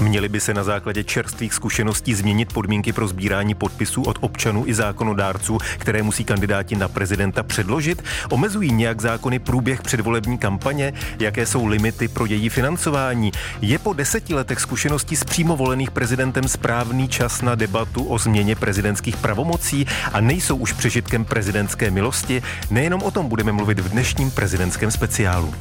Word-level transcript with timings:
Měly 0.00 0.28
by 0.28 0.40
se 0.40 0.54
na 0.54 0.64
základě 0.64 1.04
čerstvých 1.04 1.54
zkušeností 1.54 2.14
změnit 2.14 2.52
podmínky 2.52 2.92
pro 2.92 3.08
sbírání 3.08 3.54
podpisů 3.54 4.02
od 4.02 4.18
občanů 4.20 4.64
i 4.66 4.74
zákonodárců, 4.74 5.58
které 5.78 6.02
musí 6.02 6.24
kandidáti 6.24 6.76
na 6.76 6.88
prezidenta 6.88 7.42
předložit? 7.42 8.02
Omezují 8.30 8.72
nějak 8.72 9.00
zákony 9.00 9.38
průběh 9.38 9.82
předvolební 9.82 10.38
kampaně? 10.38 10.92
Jaké 11.18 11.46
jsou 11.46 11.66
limity 11.66 12.08
pro 12.08 12.26
její 12.26 12.48
financování? 12.48 13.32
Je 13.60 13.78
po 13.78 13.92
deseti 13.92 14.34
letech 14.34 14.60
zkušeností 14.60 15.16
s 15.16 15.24
přímo 15.24 15.56
volených 15.56 15.90
prezidentem 15.90 16.48
správný 16.48 17.08
čas 17.08 17.42
na 17.42 17.54
debatu 17.54 18.04
o 18.04 18.18
změně 18.18 18.56
prezidentských 18.56 19.16
pravomocí 19.16 19.86
a 20.12 20.20
nejsou 20.20 20.56
už 20.56 20.72
přežitkem 20.72 21.24
prezidentské 21.24 21.90
milosti? 21.90 22.42
Nejenom 22.70 23.02
o 23.02 23.10
tom 23.10 23.28
budeme 23.28 23.52
mluvit 23.52 23.78
v 23.78 23.88
dnešním 23.88 24.30
prezidentském 24.30 24.90
speciálu. 24.90 25.54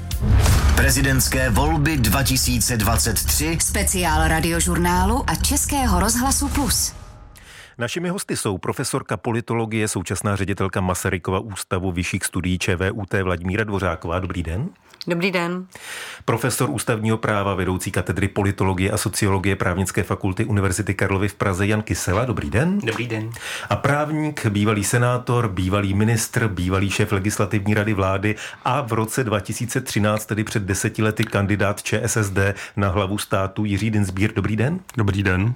Prezidentské 0.76 1.50
volby 1.50 1.98
2023. 1.98 3.58
Speciál 3.62 4.25
radiožurnálu 4.28 5.24
a 5.28 5.36
Českého 5.36 6.00
rozhlasu 6.00 6.48
Plus. 6.48 7.05
Našimi 7.78 8.10
hosty 8.10 8.38
jsou 8.38 8.58
profesorka 8.58 9.18
politologie, 9.18 9.88
současná 9.88 10.36
ředitelka 10.36 10.82
Masarykova 10.82 11.40
ústavu 11.40 11.92
vyšších 11.92 12.26
studií 12.26 12.60
ČVUT 12.60 13.14
Vladimíra 13.24 13.64
Dvořáková. 13.64 14.20
Dobrý 14.20 14.44
den. 14.44 14.70
Dobrý 15.08 15.32
den. 15.32 15.68
Profesor 16.26 16.70
ústavního 16.70 17.18
práva, 17.18 17.54
vedoucí 17.54 17.92
katedry 17.92 18.28
politologie 18.28 18.92
a 18.92 18.98
sociologie 18.98 19.56
právnické 19.56 20.04
fakulty 20.04 20.46
Univerzity 20.46 20.94
Karlovy 20.94 21.28
v 21.28 21.36
Praze 21.36 21.68
Jan 21.68 21.82
Kysela. 21.82 22.26
Dobrý 22.26 22.50
den. 22.50 22.80
Dobrý 22.80 23.08
den. 23.08 23.30
A 23.70 23.76
právník, 23.76 24.46
bývalý 24.46 24.84
senátor, 24.84 25.48
bývalý 25.48 25.94
ministr, 25.94 26.48
bývalý 26.48 26.90
šéf 26.90 27.12
legislativní 27.12 27.74
rady 27.74 27.94
vlády 27.94 28.36
a 28.64 28.82
v 28.82 28.94
roce 28.94 29.24
2013, 29.24 30.26
tedy 30.26 30.44
před 30.44 30.64
deseti 30.64 31.04
lety, 31.04 31.24
kandidát 31.24 31.84
ČSSD 31.84 32.38
na 32.76 32.90
hlavu 32.90 33.18
státu 33.18 33.66
Jiří 33.66 33.92
Dinsbír. 33.92 34.34
Dobrý 34.34 34.56
den. 34.56 34.80
Dobrý 34.98 35.24
den. 35.24 35.54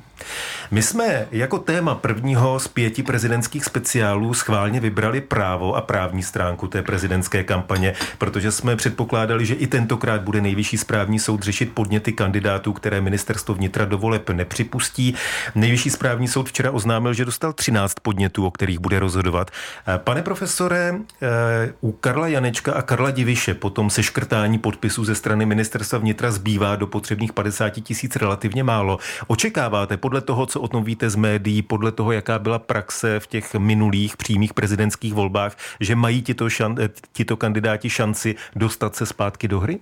My 0.71 0.81
jsme 0.81 1.27
jako 1.31 1.59
téma 1.59 1.95
prvního 1.95 2.59
z 2.59 2.67
pěti 2.67 3.03
prezidentských 3.03 3.65
speciálů 3.65 4.33
schválně 4.33 4.79
vybrali 4.79 5.21
právo 5.21 5.75
a 5.75 5.81
právní 5.81 6.23
stránku 6.23 6.67
té 6.67 6.81
prezidentské 6.81 7.43
kampaně, 7.43 7.93
protože 8.17 8.51
jsme 8.51 8.75
předpokládali, 8.75 9.45
že 9.45 9.53
i 9.53 9.67
tentokrát 9.67 10.21
bude 10.21 10.41
nejvyšší 10.41 10.77
správní 10.77 11.19
soud 11.19 11.43
řešit 11.43 11.71
podněty 11.73 12.13
kandidátů, 12.13 12.73
které 12.73 13.01
ministerstvo 13.01 13.53
vnitra 13.53 13.85
do 13.85 13.97
voleb 13.97 14.29
nepřipustí. 14.29 15.15
Nejvyšší 15.55 15.89
správní 15.89 16.27
soud 16.27 16.49
včera 16.49 16.71
oznámil, 16.71 17.13
že 17.13 17.25
dostal 17.25 17.53
13 17.53 17.93
podnětů, 18.01 18.45
o 18.45 18.51
kterých 18.51 18.79
bude 18.79 18.99
rozhodovat. 18.99 19.51
Pane 19.97 20.21
profesore, 20.21 20.93
eh, 21.21 21.73
u 21.81 21.91
Karla 21.91 22.27
Janečka 22.27 22.73
a 22.73 22.81
Karla 22.81 23.11
Diviše 23.11 23.53
potom 23.53 23.89
seškrtání 23.89 24.59
podpisů 24.59 25.05
ze 25.05 25.15
strany 25.15 25.45
ministerstva 25.45 25.99
vnitra 25.99 26.31
zbývá 26.31 26.75
do 26.75 26.87
potřebných 26.87 27.33
50 27.33 27.81
tisíc 27.81 28.15
relativně 28.15 28.63
málo. 28.63 28.97
Očekáváte 29.27 29.97
podle 29.97 30.21
toho, 30.21 30.45
co 30.45 30.58
o 30.59 30.67
tom 30.67 30.83
víte 30.83 31.09
z 31.09 31.15
médií, 31.15 31.61
podle 31.61 31.91
toho, 31.91 32.11
jaká 32.11 32.39
byla 32.39 32.59
praxe 32.59 33.19
v 33.19 33.27
těch 33.27 33.55
minulých 33.55 34.17
přímých 34.17 34.53
prezidentských 34.53 35.13
volbách, 35.13 35.57
že 35.79 35.95
mají 35.95 36.21
tito, 36.21 36.49
šan, 36.49 36.75
tito 37.13 37.37
kandidáti 37.37 37.89
šanci 37.89 38.35
dostat 38.55 38.95
se 38.95 39.05
zpátky 39.05 39.47
do 39.47 39.59
hry? 39.59 39.79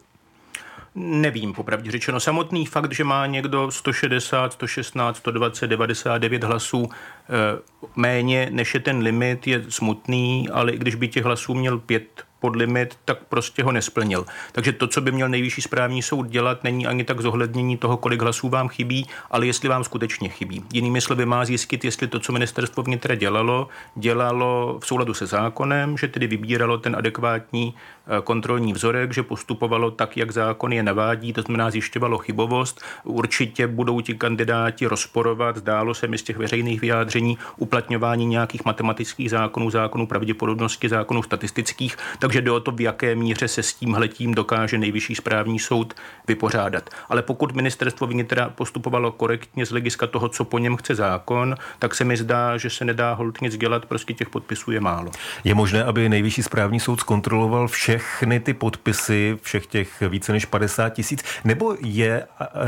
Nevím, 1.00 1.54
popravdě 1.54 1.92
řečeno. 1.92 2.20
Samotný 2.20 2.66
fakt, 2.66 2.94
že 2.94 3.04
má 3.04 3.26
někdo 3.26 3.72
160, 3.72 4.54
116, 4.54 5.18
120, 5.18 5.68
99 5.68 6.44
hlasů 6.44 6.90
eh, 6.90 7.62
méně 7.96 8.50
než 8.52 8.74
je 8.74 8.80
ten 8.80 8.98
limit, 8.98 9.48
je 9.48 9.64
smutný, 9.70 10.50
ale 10.50 10.72
i 10.72 10.78
když 10.78 10.96
by 10.96 11.08
těch 11.08 11.24
hlasů 11.24 11.54
měl 11.54 11.80
pět 11.80 12.27
pod 12.40 12.56
limit, 12.56 12.98
tak 13.06 13.18
prostě 13.30 13.64
ho 13.64 13.72
nesplnil. 13.72 14.26
Takže 14.52 14.72
to, 14.72 14.88
co 14.88 15.02
by 15.02 15.12
měl 15.12 15.30
nejvyšší 15.30 15.62
správní 15.62 16.02
soud 16.02 16.28
dělat, 16.28 16.64
není 16.64 16.88
ani 16.88 17.04
tak 17.04 17.22
zohlednění 17.22 17.78
toho, 17.78 17.98
kolik 17.98 18.22
hlasů 18.22 18.50
vám 18.50 18.68
chybí, 18.68 19.08
ale 19.32 19.46
jestli 19.46 19.70
vám 19.70 19.84
skutečně 19.84 20.30
chybí. 20.30 20.64
Jinými 20.74 21.02
slovy 21.02 21.26
má 21.26 21.46
zjistit, 21.46 21.86
jestli 21.86 22.08
to, 22.08 22.20
co 22.20 22.32
ministerstvo 22.32 22.84
vnitra 22.84 23.16
dělalo, 23.16 23.68
dělalo 23.96 24.80
v 24.82 24.88
souladu 24.88 25.14
se 25.14 25.26
zákonem, 25.26 25.98
že 25.98 26.08
tedy 26.08 26.28
vybíralo 26.28 26.78
ten 26.78 26.96
adekvátní 26.96 27.74
eh, 28.08 28.22
kontrolní 28.22 28.74
vzorek, 28.74 29.14
že 29.14 29.24
postupovalo 29.24 29.92
tak, 29.92 30.18
jak 30.18 30.32
zákon 30.32 30.74
je 30.74 30.84
navádí, 30.84 31.34
to 31.34 31.42
znamená 31.42 31.72
zjišťovalo 31.72 32.18
chybovost. 32.18 32.82
Určitě 33.04 33.68
budou 33.68 34.02
ti 34.02 34.14
kandidáti 34.14 34.86
rozporovat, 34.86 35.58
zdálo 35.58 35.94
se 35.94 36.08
mi 36.08 36.18
z 36.18 36.24
těch 36.24 36.38
veřejných 36.38 36.82
vyjádření, 36.82 37.38
uplatňování 37.58 38.26
nějakých 38.26 38.66
matematických 38.66 39.30
zákonů, 39.30 39.70
zákonů 39.70 40.08
pravděpodobnosti, 40.08 40.90
zákonů 40.90 41.24
statistických. 41.24 41.98
Takže 42.28 42.42
jde 42.42 42.52
o 42.52 42.60
to, 42.60 42.72
v 42.72 42.82
jaké 42.82 43.16
míře 43.16 43.48
se 43.48 43.64
s 43.64 43.74
tím 43.74 43.94
hletím 43.94 44.34
dokáže 44.34 44.78
nejvyšší 44.78 45.16
správní 45.16 45.60
soud 45.60 45.94
vypořádat. 46.28 46.90
Ale 47.10 47.22
pokud 47.22 47.56
ministerstvo 47.56 48.08
vnitra 48.08 48.50
postupovalo 48.50 49.12
korektně 49.12 49.66
z 49.66 49.70
hlediska 49.70 50.08
toho, 50.08 50.30
co 50.30 50.46
po 50.46 50.58
něm 50.58 50.78
chce 50.78 50.96
zákon, 50.96 51.56
tak 51.80 51.96
se 51.96 52.04
mi 52.04 52.18
zdá, 52.18 52.58
že 52.58 52.70
se 52.70 52.86
nedá 52.86 53.14
hold 53.14 53.42
nic 53.42 53.58
dělat, 53.58 53.86
prostě 53.86 54.14
těch 54.14 54.30
podpisů 54.30 54.72
je 54.72 54.80
málo. 54.80 55.12
Je 55.44 55.56
možné, 55.56 55.84
aby 55.84 56.10
nejvyšší 56.10 56.44
správní 56.44 56.80
soud 56.80 57.00
zkontroloval 57.00 57.68
všechny 57.68 58.40
ty 58.40 58.54
podpisy, 58.54 59.38
všech 59.42 59.68
těch 59.68 60.04
více 60.10 60.32
než 60.32 60.46
50 60.46 60.90
tisíc, 60.90 61.24
nebo 61.44 61.76
je 61.82 62.28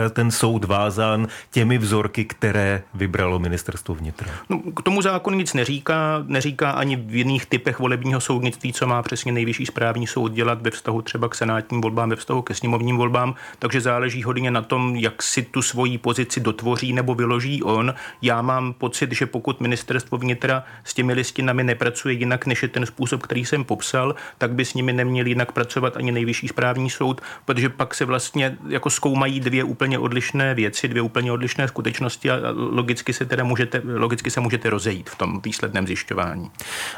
ten 0.09 0.31
soud 0.31 0.65
vázán 0.65 1.27
těmi 1.51 1.77
vzorky, 1.77 2.25
které 2.25 2.83
vybralo 2.93 3.39
ministerstvo 3.39 3.95
vnitra? 3.95 4.27
No, 4.49 4.59
k 4.59 4.81
tomu 4.81 5.01
zákon 5.01 5.37
nic 5.37 5.53
neříká, 5.53 6.23
neříká 6.27 6.71
ani 6.71 6.95
v 6.95 7.15
jiných 7.15 7.45
typech 7.45 7.79
volebního 7.79 8.21
soudnictví, 8.21 8.73
co 8.73 8.87
má 8.87 9.01
přesně 9.03 9.31
nejvyšší 9.31 9.48
nejvyšší 9.49 9.65
správní 9.65 10.07
soud 10.07 10.31
dělat 10.31 10.61
ve 10.61 10.71
vztahu 10.71 11.01
třeba 11.01 11.29
k 11.29 11.35
senátním 11.35 11.81
volbám, 11.81 12.09
ve 12.09 12.15
vztahu 12.15 12.41
ke 12.41 12.53
sněmovním 12.53 12.97
volbám, 12.97 13.35
takže 13.59 13.81
záleží 13.81 14.23
hodně 14.23 14.51
na 14.51 14.61
tom, 14.61 14.95
jak 14.95 15.23
si 15.23 15.41
tu 15.41 15.61
svoji 15.61 15.97
pozici 15.97 16.39
dotvoří 16.39 16.93
nebo 16.93 17.15
vyloží 17.15 17.63
on. 17.63 17.93
Já 18.21 18.41
mám 18.41 18.73
pocit, 18.73 19.11
že 19.11 19.25
pokud 19.25 19.61
ministerstvo 19.61 20.17
vnitra 20.17 20.63
s 20.83 20.93
těmi 20.93 21.13
listinami 21.13 21.63
nepracuje 21.63 22.13
jinak, 22.13 22.45
než 22.45 22.63
je 22.63 22.69
ten 22.69 22.85
způsob, 22.85 23.21
který 23.21 23.45
jsem 23.45 23.63
popsal, 23.63 24.15
tak 24.37 24.51
by 24.51 24.65
s 24.65 24.73
nimi 24.73 24.93
neměl 24.93 25.25
jinak 25.27 25.51
pracovat 25.51 25.97
ani 25.97 26.11
nejvyšší 26.11 26.47
správní 26.47 26.89
soud, 26.89 27.21
protože 27.45 27.69
pak 27.69 27.95
se 27.95 28.05
vlastně 28.05 28.57
jako 28.67 28.89
zkoumají 28.89 29.39
dvě 29.39 29.63
úplně 29.63 29.99
odlišné 29.99 30.53
věci, 30.53 30.87
dvě 30.87 31.01
úplně 31.01 31.31
odlišné 31.31 31.67
skutečnosti 31.67 32.31
a 32.31 32.37
logicky 32.53 33.13
se 33.13 33.25
teda 33.25 33.43
můžete, 33.43 33.81
logicky 33.85 34.31
se 34.31 34.39
můžete 34.39 34.69
rozejít 34.69 35.09
v 35.09 35.15
tom 35.15 35.41
výsledném 35.41 35.87
zjišťování. 35.87 36.51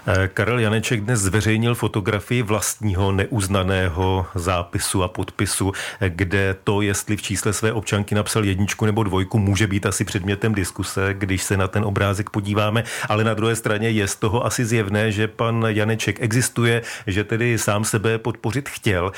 Eh, 0.07 0.28
Karel 0.28 0.59
Janeček 0.59 1.01
dnes 1.01 1.19
zveřejnil 1.19 1.75
fotografii 1.75 2.41
vlastního 2.41 3.12
neuznaného 3.12 4.25
zápisu 4.35 5.03
a 5.03 5.07
podpisu, 5.07 5.72
kde 6.07 6.56
to, 6.63 6.81
jestli 6.81 7.18
v 7.18 7.22
čísle 7.22 7.53
své 7.53 7.74
občanky 7.74 8.16
napsal 8.16 8.46
jedničku 8.46 8.85
nebo 8.85 9.03
dvojku, 9.03 9.40
může 9.40 9.68
být 9.68 9.85
asi 9.85 10.06
předmětem 10.06 10.56
diskuse, 10.56 11.13
když 11.13 11.44
se 11.44 11.57
na 11.57 11.68
ten 11.68 11.84
obrázek 11.85 12.30
podíváme, 12.30 12.84
ale 13.09 13.24
na 13.24 13.34
druhé 13.34 13.56
straně 13.56 13.90
je 13.90 14.07
z 14.07 14.16
toho 14.16 14.46
asi 14.46 14.66
zjevné, 14.66 15.12
že 15.12 15.28
pan 15.28 15.66
Janeček 15.68 16.22
existuje, 16.22 16.81
že 17.07 17.24
tedy 17.24 17.57
sám 17.57 17.84
sebe 17.84 18.18
podpořit 18.18 18.69
chtěl. 18.69 19.12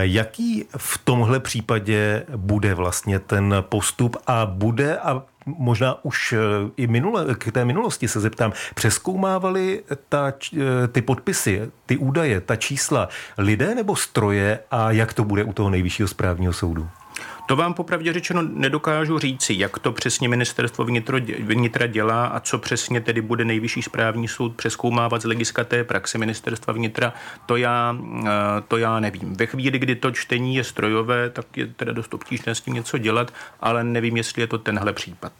Jaký 0.00 0.64
v 0.76 0.98
tomhle 0.98 1.40
případě 1.40 2.22
bude 2.36 2.74
vlastně 2.74 3.18
ten 3.18 3.54
postup 3.60 4.16
a 4.26 4.46
bude 4.46 4.98
a 4.98 5.22
možná 5.58 6.04
už 6.04 6.32
eh, 6.32 6.38
i 6.76 6.86
minule, 6.86 7.34
k 7.34 7.52
té 7.52 7.64
minulosti 7.64 8.08
se 8.08 8.20
zeptám, 8.20 8.52
přeskoumávali 8.74 9.82
ta, 10.08 10.32
eh, 10.56 10.88
ty 10.88 11.02
podpisy, 11.02 11.70
ty 11.86 11.96
údaje, 11.96 12.40
ta 12.40 12.56
čísla 12.56 13.08
lidé 13.38 13.74
nebo 13.74 13.96
stroje 13.96 14.58
a 14.70 14.90
jak 14.90 15.12
to 15.12 15.24
bude 15.24 15.44
u 15.44 15.52
toho 15.52 15.70
nejvyššího 15.70 16.08
správního 16.08 16.52
soudu? 16.52 16.88
To 17.48 17.56
vám 17.56 17.74
popravdě 17.74 18.12
řečeno 18.12 18.42
nedokážu 18.42 19.18
říci, 19.18 19.54
jak 19.58 19.78
to 19.78 19.92
přesně 19.92 20.28
ministerstvo 20.28 20.84
vnitra 21.40 21.86
dělá 21.86 22.26
a 22.26 22.40
co 22.40 22.58
přesně 22.58 23.00
tedy 23.00 23.20
bude 23.20 23.44
nejvyšší 23.44 23.82
správní 23.82 24.28
soud 24.28 24.56
přeskoumávat 24.56 25.22
z 25.22 25.24
hlediska 25.24 25.64
té 25.64 25.84
praxe 25.84 26.18
ministerstva 26.18 26.72
vnitra, 26.72 27.12
to 27.46 27.56
já, 27.56 27.96
eh, 28.26 28.30
to 28.68 28.76
já 28.76 29.00
nevím. 29.00 29.36
Ve 29.36 29.46
chvíli, 29.46 29.78
kdy 29.78 29.96
to 29.96 30.10
čtení 30.10 30.56
je 30.56 30.64
strojové, 30.64 31.30
tak 31.30 31.56
je 31.56 31.66
teda 31.66 31.92
dost 31.92 32.14
obtížné 32.14 32.54
s 32.54 32.60
tím 32.60 32.74
něco 32.74 32.98
dělat, 32.98 33.32
ale 33.60 33.84
nevím, 33.84 34.16
jestli 34.16 34.42
je 34.42 34.46
to 34.46 34.58
tenhle 34.58 34.92
případ. 34.92 35.32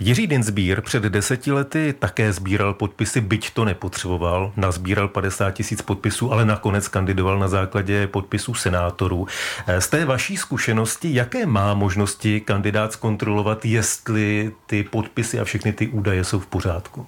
Jiří 0.00 0.26
Dinsbír 0.26 0.80
před 0.80 1.02
deseti 1.02 1.52
lety 1.52 1.94
také 1.98 2.32
sbíral 2.32 2.74
podpisy, 2.74 3.20
byť 3.20 3.50
to 3.50 3.64
nepotřeboval. 3.64 4.52
Nazbíral 4.56 5.08
50 5.08 5.50
tisíc 5.50 5.82
podpisů, 5.82 6.32
ale 6.32 6.44
nakonec 6.44 6.88
kandidoval 6.88 7.38
na 7.38 7.48
základě 7.48 8.06
podpisů 8.06 8.54
senátorů. 8.54 9.26
Eh, 9.66 9.80
z 9.80 9.88
té 9.88 10.04
vaší 10.04 10.36
zkušenosti, 10.36 11.14
jaké 11.14 11.46
má 11.46 11.74
možnosti 11.74 12.40
kandidát 12.40 12.92
zkontrolovat, 12.92 13.64
jestli 13.64 14.52
ty 14.66 14.84
podpisy 14.84 15.40
a 15.40 15.44
všechny 15.44 15.72
ty 15.72 15.88
údaje 15.88 16.24
jsou 16.24 16.40
v 16.40 16.46
pořádku? 16.46 17.06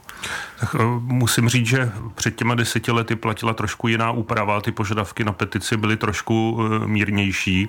Tak 0.61 0.75
eh, 0.75 0.85
musím 1.01 1.49
říct, 1.49 1.67
že 1.67 1.93
před 2.15 2.37
těma 2.37 2.55
deseti 2.55 2.93
lety 2.93 3.17
platila 3.17 3.55
trošku 3.55 3.89
jiná 3.89 4.11
úprava, 4.11 4.61
ty 4.61 4.73
požadavky 4.73 5.25
na 5.25 5.33
petici 5.33 5.77
byly 5.77 5.97
trošku 5.97 6.61
eh, 6.61 6.87
mírnější. 6.87 7.69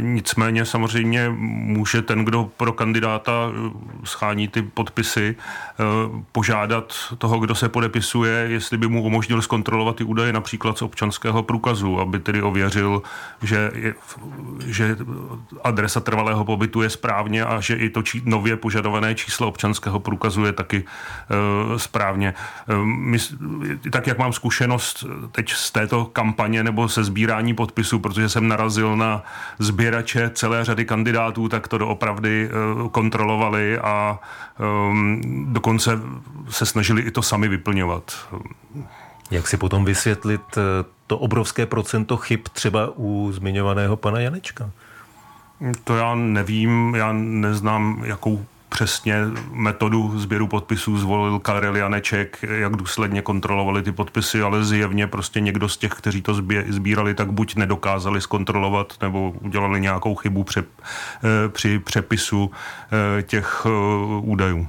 Nicméně 0.00 0.64
samozřejmě 0.64 1.28
může 1.38 2.02
ten, 2.02 2.24
kdo 2.24 2.50
pro 2.56 2.72
kandidáta 2.72 3.52
schání 4.20 4.48
ty 4.48 4.62
podpisy, 4.62 5.36
eh, 5.36 5.84
požádat 6.32 6.94
toho, 7.18 7.38
kdo 7.38 7.54
se 7.54 7.68
podepisuje, 7.68 8.32
jestli 8.32 8.76
by 8.78 8.88
mu 8.88 9.02
umožnil 9.02 9.42
zkontrolovat 9.42 9.96
ty 9.96 10.04
údaje 10.04 10.32
například 10.32 10.78
z 10.78 10.82
občanského 10.82 11.42
průkazu, 11.42 12.00
aby 12.00 12.18
tedy 12.18 12.42
ověřil, 12.42 13.02
že, 13.42 13.70
je, 13.74 13.94
že 14.66 14.96
adresa 15.64 16.00
trvalého 16.00 16.44
pobytu 16.44 16.82
je 16.82 16.90
správně 16.90 17.44
a 17.44 17.60
že 17.60 17.74
i 17.74 17.88
to 17.90 18.02
či, 18.02 18.22
nově 18.24 18.56
požadované 18.56 19.14
číslo 19.14 19.48
občanského 19.48 20.00
průkazu 20.00 20.44
je 20.44 20.52
taky 20.52 20.84
uh, 20.84 21.76
správně. 21.76 22.34
Uh, 22.68 22.84
my, 22.84 23.18
tak 23.90 24.06
jak 24.06 24.18
mám 24.18 24.32
zkušenost 24.32 25.04
teď 25.32 25.52
z 25.52 25.70
této 25.70 26.04
kampaně 26.04 26.64
nebo 26.64 26.88
se 26.88 27.04
sbírání 27.04 27.54
podpisů, 27.54 27.98
protože 27.98 28.28
jsem 28.28 28.48
narazil 28.48 28.96
na 28.96 29.22
sběrače 29.58 30.30
celé 30.34 30.64
řady 30.64 30.84
kandidátů, 30.84 31.48
tak 31.48 31.68
to 31.68 31.78
doopravdy 31.78 32.50
kontrolovali 32.90 33.78
a 33.78 34.09
um, 34.18 35.20
dokonce 35.52 35.98
se 36.48 36.66
snažili 36.66 37.02
i 37.02 37.10
to 37.10 37.22
sami 37.22 37.48
vyplňovat. 37.48 38.28
Jak 39.30 39.48
si 39.48 39.56
potom 39.56 39.84
vysvětlit 39.84 40.40
to 41.06 41.18
obrovské 41.18 41.66
procento 41.66 42.16
chyb 42.16 42.40
třeba 42.52 42.92
u 42.96 43.32
zmiňovaného 43.32 43.96
pana 43.96 44.20
Janečka? 44.20 44.70
To 45.84 45.96
já 45.96 46.14
nevím, 46.14 46.94
já 46.94 47.12
neznám, 47.12 48.02
jakou 48.04 48.46
přesně 48.70 49.16
metodu 49.52 50.18
sběru 50.18 50.46
podpisů 50.46 50.98
zvolil 50.98 51.38
Karel 51.38 51.76
Janeček, 51.76 52.38
jak 52.42 52.76
důsledně 52.76 53.22
kontrolovali 53.22 53.82
ty 53.82 53.92
podpisy, 53.92 54.42
ale 54.42 54.64
zjevně 54.64 55.06
prostě 55.06 55.40
někdo 55.40 55.68
z 55.68 55.76
těch, 55.76 55.92
kteří 55.92 56.22
to 56.22 56.34
sbírali, 56.68 57.14
tak 57.14 57.32
buď 57.32 57.56
nedokázali 57.56 58.20
zkontrolovat, 58.20 58.94
nebo 59.02 59.30
udělali 59.30 59.80
nějakou 59.80 60.14
chybu 60.14 60.44
při, 60.44 60.60
eh, 60.60 61.48
při 61.48 61.78
přepisu 61.78 62.50
eh, 63.18 63.22
těch 63.22 63.66
eh, 63.66 63.70
údajů. 64.20 64.68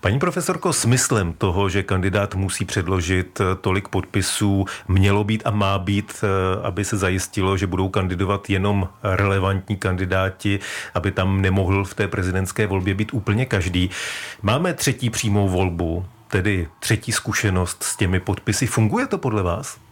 Paní 0.00 0.18
profesorko, 0.18 0.72
smyslem 0.72 1.32
toho, 1.32 1.68
že 1.68 1.82
kandidát 1.82 2.34
musí 2.34 2.64
předložit 2.64 3.40
eh, 3.40 3.44
tolik 3.60 3.88
podpisů, 3.88 4.64
mělo 4.88 5.24
být 5.24 5.42
a 5.44 5.50
má 5.50 5.78
být, 5.78 6.24
eh, 6.24 6.66
aby 6.66 6.84
se 6.84 6.96
zajistilo, 6.96 7.56
že 7.56 7.66
budou 7.66 7.88
kandidovat 7.88 8.50
jenom 8.50 8.88
relevantní 9.02 9.76
kandidáti, 9.76 10.60
aby 10.94 11.10
tam 11.10 11.40
nemohl 11.40 11.84
v 11.84 11.94
té 11.94 12.08
prezidentské 12.08 12.66
volbě 12.66 12.94
být 12.94 13.14
úplně 13.14 13.46
každý. 13.46 13.90
Máme 14.42 14.74
třetí 14.74 15.10
přímou 15.10 15.48
volbu, 15.48 16.06
tedy 16.28 16.68
třetí 16.80 17.12
zkušenost 17.12 17.82
s 17.82 17.96
těmi 17.96 18.20
podpisy. 18.20 18.66
Funguje 18.66 19.06
to 19.06 19.18
podle 19.18 19.42
vás? 19.42 19.85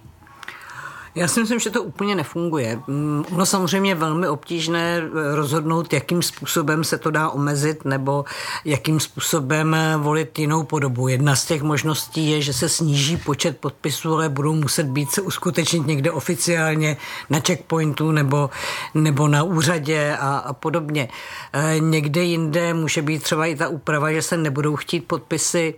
Já 1.17 1.29
si 1.29 1.41
myslím, 1.41 1.61
že 1.61 1.71
to 1.71 1.83
úplně 1.83 2.15
nefunguje. 2.15 2.81
Mm, 2.87 3.25
ono 3.33 3.47
samozřejmě 3.47 3.91
je 3.91 3.95
velmi 3.95 4.29
obtížné 4.29 4.99
eh, 4.99 5.37
rozhodnout, 5.37 5.93
jakým 5.93 6.23
způsobem 6.23 6.85
se 6.85 6.99
to 6.99 7.11
dá 7.11 7.31
omezit 7.31 7.85
nebo 7.85 8.25
jakým 8.65 9.01
způsobem 9.01 9.75
eh, 9.75 9.97
volit 9.97 10.39
jinou 10.39 10.63
podobu. 10.63 11.09
Jedna 11.09 11.37
z 11.37 11.47
těch 11.47 11.63
možností 11.63 12.31
je, 12.31 12.43
že 12.43 12.53
se 12.53 12.69
sníží 12.69 13.17
počet 13.17 13.59
podpisů, 13.59 14.15
ale 14.15 14.29
budou 14.29 14.55
muset 14.55 14.87
být 14.87 15.11
se 15.11 15.21
uskutečnit 15.21 15.87
někde 15.87 16.11
oficiálně 16.11 16.97
na 17.31 17.41
checkpointu 17.47 18.13
nebo, 18.13 18.51
nebo 18.95 19.29
na 19.29 19.43
úřadě 19.43 20.17
a, 20.21 20.37
a 20.37 20.53
podobně. 20.53 21.09
E, 21.53 21.81
někde 21.81 22.23
jinde 22.23 22.75
může 22.75 23.03
být 23.03 23.23
třeba 23.23 23.47
i 23.47 23.57
ta 23.57 23.69
úprava, 23.69 24.13
že 24.13 24.23
se 24.23 24.37
nebudou 24.37 24.77
chtít 24.77 25.01
podpisy 25.01 25.75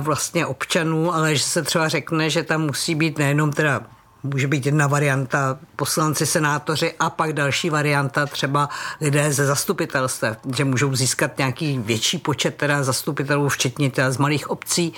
vlastně 0.00 0.46
občanů, 0.46 1.14
ale 1.14 1.36
že 1.36 1.42
se 1.42 1.62
třeba 1.62 1.88
řekne, 1.88 2.30
že 2.30 2.42
tam 2.42 2.62
musí 2.62 2.94
být 2.94 3.18
nejenom 3.18 3.52
teda 3.52 3.80
může 4.22 4.46
být 4.46 4.66
jedna 4.66 4.86
varianta 4.86 5.58
poslanci, 5.76 6.26
senátoři 6.26 6.94
a 6.98 7.10
pak 7.10 7.32
další 7.32 7.70
varianta 7.70 8.26
třeba 8.26 8.68
lidé 9.00 9.32
ze 9.32 9.46
zastupitelstv, 9.46 10.24
že 10.56 10.64
můžou 10.64 10.96
získat 10.96 11.38
nějaký 11.38 11.78
větší 11.78 12.18
počet 12.18 12.56
teda 12.56 12.82
zastupitelů, 12.82 13.48
včetně 13.48 13.90
teda 13.90 14.10
z 14.10 14.18
malých 14.18 14.50
obcí, 14.50 14.92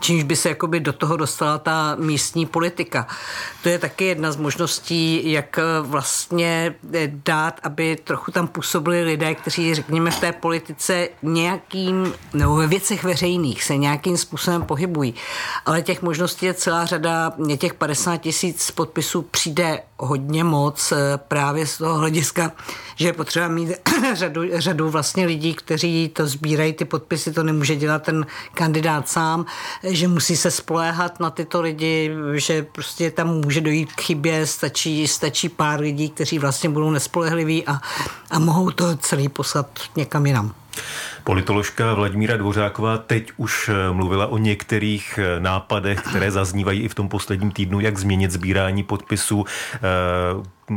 čímž 0.00 0.22
by 0.22 0.36
se 0.36 0.48
jakoby 0.48 0.80
do 0.80 0.92
toho 0.92 1.16
dostala 1.16 1.58
ta 1.58 1.96
místní 1.98 2.46
politika. 2.46 3.06
To 3.62 3.68
je 3.68 3.78
taky 3.78 4.04
jedna 4.04 4.32
z 4.32 4.36
možností, 4.36 5.32
jak 5.32 5.58
vlastně 5.82 6.74
dát, 7.06 7.60
aby 7.62 7.96
trochu 8.04 8.30
tam 8.30 8.48
působili 8.48 9.04
lidé, 9.04 9.34
kteří, 9.34 9.74
řekněme, 9.74 10.10
v 10.10 10.20
té 10.20 10.32
politice 10.32 11.08
nějakým, 11.22 12.14
nebo 12.34 12.56
ve 12.56 12.66
věcech 12.66 13.04
veřejných 13.04 13.64
se 13.64 13.76
nějakým 13.76 14.16
způsobem 14.16 14.62
pohybují. 14.62 15.14
Ale 15.66 15.82
těch 15.82 16.02
možností 16.02 16.46
je 16.46 16.54
celá 16.54 16.86
řada, 16.86 17.32
těch 17.58 17.74
50 17.74 18.16
tisíc 18.16 18.63
tisíc 18.64 18.74
podpisů 18.74 19.22
přijde 19.22 19.82
hodně 19.98 20.44
moc 20.44 20.92
eh, 20.92 21.18
právě 21.28 21.66
z 21.66 21.78
toho 21.78 21.98
hlediska, 21.98 22.52
že 22.96 23.08
je 23.08 23.12
potřeba 23.12 23.48
mít 23.48 23.70
řadu, 24.14 24.42
řadu 24.54 24.90
vlastně 24.90 25.26
lidí, 25.26 25.54
kteří 25.54 26.08
to 26.08 26.26
sbírají, 26.26 26.72
ty 26.72 26.84
podpisy, 26.84 27.32
to 27.32 27.42
nemůže 27.42 27.76
dělat 27.76 28.02
ten 28.02 28.26
kandidát 28.54 29.08
sám, 29.08 29.46
že 29.82 30.08
musí 30.08 30.36
se 30.36 30.50
spoléhat 30.50 31.20
na 31.20 31.30
tyto 31.30 31.60
lidi, 31.60 32.10
že 32.34 32.62
prostě 32.62 33.10
tam 33.10 33.28
může 33.28 33.60
dojít 33.60 33.92
k 33.92 34.00
chybě, 34.00 34.46
stačí, 34.46 35.08
stačí 35.08 35.48
pár 35.48 35.80
lidí, 35.80 36.10
kteří 36.10 36.38
vlastně 36.38 36.70
budou 36.70 36.90
nespolehliví 36.90 37.66
a, 37.66 37.80
a 38.30 38.38
mohou 38.38 38.70
to 38.70 38.96
celý 38.96 39.28
poslat 39.28 39.66
někam 39.96 40.26
jinam. 40.26 40.63
Politoložka 41.24 41.94
Vladimíra 41.94 42.36
Dvořáková 42.36 42.98
teď 42.98 43.32
už 43.36 43.68
eh, 43.68 43.92
mluvila 43.92 44.26
o 44.26 44.38
některých 44.38 45.18
eh, 45.18 45.40
nápadech, 45.40 46.00
které 46.00 46.30
zaznívají 46.30 46.80
i 46.80 46.88
v 46.88 46.94
tom 46.94 47.08
posledním 47.08 47.50
týdnu, 47.50 47.80
jak 47.80 47.98
změnit 47.98 48.30
sbírání 48.30 48.82
podpisů. 48.82 49.44
Eh, 49.74 49.80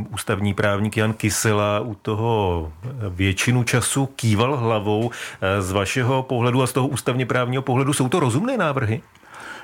ústavní 0.10 0.54
právník 0.54 0.98
Jan 0.98 1.14
Kysela 1.14 1.80
u 1.80 1.96
toho 1.96 2.72
většinu 3.10 3.64
času 3.64 4.06
kýval 4.06 4.58
hlavou. 4.58 5.12
Z 5.60 5.72
vašeho 5.72 6.24
pohledu 6.24 6.64
a 6.64 6.68
z 6.68 6.74
toho 6.74 6.88
ústavně 6.88 7.26
právního 7.26 7.62
pohledu 7.62 7.94
jsou 7.94 8.10
to 8.10 8.20
rozumné 8.20 8.58
návrhy? 8.58 9.02